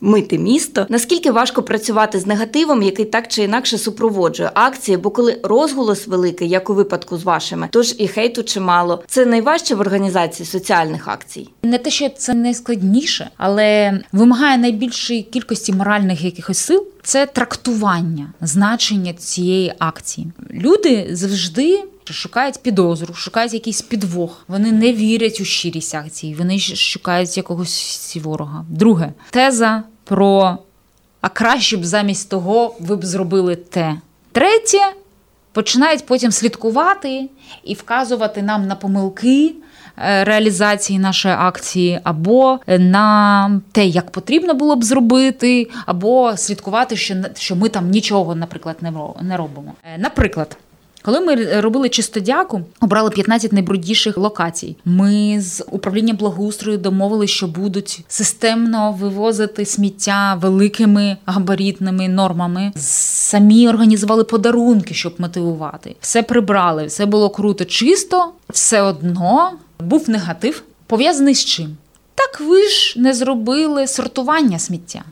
мити 0.00 0.38
місто. 0.38 0.86
Наскільки 0.88 1.30
важко 1.30 1.62
працювати 1.62 2.20
з 2.20 2.26
негативом, 2.26 2.82
який 2.82 3.04
так 3.04 3.28
чи 3.28 3.42
інакше 3.42 3.78
супроводжує 3.78 4.50
акції, 4.54 4.96
бо 4.96 5.10
коли 5.10 5.40
розголос 5.42 6.06
великий, 6.06 6.48
як 6.48 6.70
у 6.70 6.74
випадку 6.74 7.16
з 7.16 7.24
вашими, 7.24 7.68
тож 7.70 7.94
і 7.98 8.08
хейту 8.08 8.42
чимало. 8.42 9.02
Це 9.06 9.26
найважче 9.26 9.74
в 9.74 9.80
організації 9.80 10.46
соціальних 10.46 11.08
акцій. 11.08 11.48
Не 11.62 11.78
те, 11.78 11.90
що 11.90 12.08
це 12.08 12.34
найскладніше, 12.34 13.30
але 13.36 14.00
вимагає 14.12 14.58
найбільшої 14.58 15.22
кількості 15.22 15.72
моральних 15.72 16.24
якихось 16.24 16.58
сил. 16.58 16.86
Це 17.02 17.26
трактування 17.26 18.32
значення 18.40 19.12
цієї 19.12 19.72
акції. 19.78 20.26
Люди 20.50 21.08
завжди. 21.12 21.82
Шукають 22.12 22.62
підозру, 22.62 23.14
шукають 23.14 23.54
якийсь 23.54 23.82
підвох. 23.82 24.44
Вони 24.48 24.72
не 24.72 24.92
вірять 24.92 25.40
у 25.40 25.44
щирість 25.44 25.94
акції, 25.94 26.34
вони 26.34 26.58
шукають 26.58 27.36
якогось 27.36 28.16
ворога. 28.22 28.64
Друге 28.68 29.12
теза 29.30 29.82
про 30.04 30.58
а 31.20 31.28
краще 31.28 31.76
б 31.76 31.84
замість 31.84 32.30
того 32.30 32.76
ви 32.80 32.96
б 32.96 33.04
зробили 33.04 33.56
те. 33.56 33.96
Третє 34.32 34.78
починають 35.52 36.06
потім 36.06 36.32
слідкувати 36.32 37.28
і 37.64 37.74
вказувати 37.74 38.42
нам 38.42 38.66
на 38.66 38.74
помилки. 38.74 39.54
Е, 39.98 40.24
реалізації 40.24 40.98
нашої 40.98 41.34
акції, 41.34 42.00
або 42.04 42.58
на 42.66 43.60
те, 43.72 43.86
як 43.86 44.10
потрібно 44.10 44.54
було 44.54 44.76
б 44.76 44.84
зробити, 44.84 45.70
або 45.86 46.36
слідкувати, 46.36 46.96
що 46.96 47.14
що 47.34 47.56
ми 47.56 47.68
там 47.68 47.90
нічого, 47.90 48.34
наприклад, 48.34 48.76
не 49.22 49.36
робимо. 49.36 49.72
Е, 49.94 49.98
наприклад. 49.98 50.56
Коли 51.06 51.20
ми 51.20 51.60
робили 51.60 51.88
чистодяку, 51.88 52.60
обрали 52.80 53.10
15 53.10 53.52
найбрудніших 53.52 54.16
локацій. 54.16 54.76
Ми 54.84 55.40
з 55.40 55.64
управлінням 55.70 56.16
благоустрою 56.16 56.78
домовилися, 56.78 57.34
що 57.34 57.46
будуть 57.46 58.04
системно 58.08 58.92
вивозити 59.00 59.64
сміття 59.64 60.38
великими 60.42 61.16
габаритними 61.26 62.08
нормами. 62.08 62.72
Самі 62.76 63.68
організували 63.68 64.24
подарунки, 64.24 64.94
щоб 64.94 65.14
мотивувати. 65.18 65.96
Все 66.00 66.22
прибрали, 66.22 66.86
все 66.86 67.06
було 67.06 67.30
круто, 67.30 67.64
чисто, 67.64 68.32
все 68.50 68.82
одно 68.82 69.52
був 69.80 70.10
негатив. 70.10 70.62
Пов'язаний 70.86 71.34
з 71.34 71.44
чим? 71.44 71.76
Так 72.14 72.40
ви 72.40 72.68
ж 72.68 73.00
не 73.00 73.14
зробили 73.14 73.86
сортування 73.86 74.58
сміття. 74.58 75.02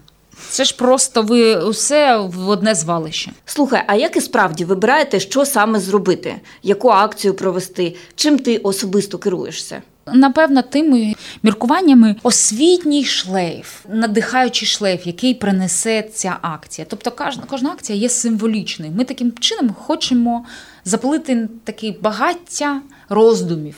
Це 0.51 0.65
ж 0.65 0.77
просто 0.77 1.23
ви 1.23 1.57
усе 1.57 2.17
в 2.17 2.49
одне 2.49 2.75
звалище. 2.75 3.31
Слухай, 3.45 3.85
а 3.87 3.95
як 3.95 4.17
і 4.17 4.21
справді 4.21 4.65
вибираєте, 4.65 5.21
що 5.21 5.45
саме 5.45 5.81
зробити, 5.81 6.35
яку 6.63 6.89
акцію 6.89 7.35
провести? 7.35 7.97
Чим 8.15 8.39
ти 8.39 8.57
особисто 8.57 9.19
керуєшся? 9.19 9.83
Напевно, 10.13 10.63
тими 10.63 11.15
міркуваннями 11.43 12.17
освітній 12.23 13.05
шлейф, 13.05 13.85
надихаючий 13.89 14.69
шлейф, 14.69 15.07
який 15.07 15.35
принесе 15.35 16.03
ця 16.03 16.39
акція. 16.43 16.87
Тобто, 16.91 17.11
кожна 17.11 17.43
кожна 17.51 17.71
акція 17.71 17.99
є 17.99 18.09
символічною. 18.09 18.93
Ми 18.97 19.05
таким 19.05 19.33
чином 19.33 19.75
хочемо 19.79 20.45
запалити 20.85 21.49
такий 21.65 21.99
багаття 22.03 22.81
роздумів 23.09 23.77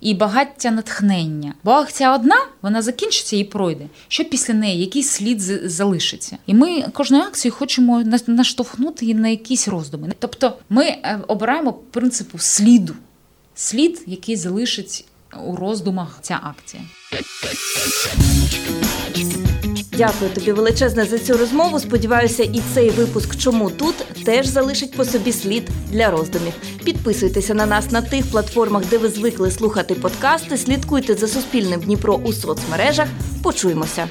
і 0.00 0.14
багаття 0.14 0.70
натхнення. 0.70 1.54
Бо 1.64 1.70
акція 1.70 2.14
одна, 2.14 2.36
вона 2.62 2.82
закінчиться 2.82 3.36
і 3.36 3.44
пройде. 3.44 3.86
Що 4.08 4.24
після 4.24 4.54
неї, 4.54 4.80
який 4.80 5.02
слід 5.02 5.40
залишиться? 5.40 6.38
І 6.46 6.54
ми 6.54 6.82
кожною 6.82 7.22
акцією 7.22 7.56
хочемо 7.56 8.02
наштовхнути 8.26 9.04
її 9.04 9.14
на 9.14 9.28
якісь 9.28 9.68
роздуми. 9.68 10.12
Тобто 10.18 10.56
ми 10.68 10.84
е, 10.84 11.20
обираємо 11.28 11.72
принципу 11.72 12.38
сліду, 12.38 12.94
слід, 13.54 14.02
який 14.06 14.36
залишить 14.36 15.04
у 15.46 15.56
роздумах 15.56 16.18
ця 16.22 16.40
акція. 16.42 16.82
Дякую 20.00 20.30
тобі 20.30 20.52
величезне 20.52 21.04
за 21.04 21.18
цю 21.18 21.36
розмову. 21.36 21.80
Сподіваюся, 21.80 22.42
і 22.42 22.62
цей 22.74 22.90
випуск 22.90 23.36
чому 23.36 23.70
тут 23.70 23.94
теж 24.24 24.46
залишить 24.46 24.96
по 24.96 25.04
собі 25.04 25.32
слід 25.32 25.68
для 25.90 26.10
роздумів. 26.10 26.52
Підписуйтеся 26.84 27.54
на 27.54 27.66
нас 27.66 27.90
на 27.90 28.02
тих 28.02 28.30
платформах, 28.30 28.84
де 28.90 28.98
ви 28.98 29.08
звикли 29.08 29.50
слухати 29.50 29.94
подкасти. 29.94 30.56
Слідкуйте 30.56 31.14
за 31.14 31.28
Суспільним 31.28 31.80
Дніпро 31.80 32.14
у 32.14 32.32
соцмережах. 32.32 33.08
Почуємося. 33.42 34.08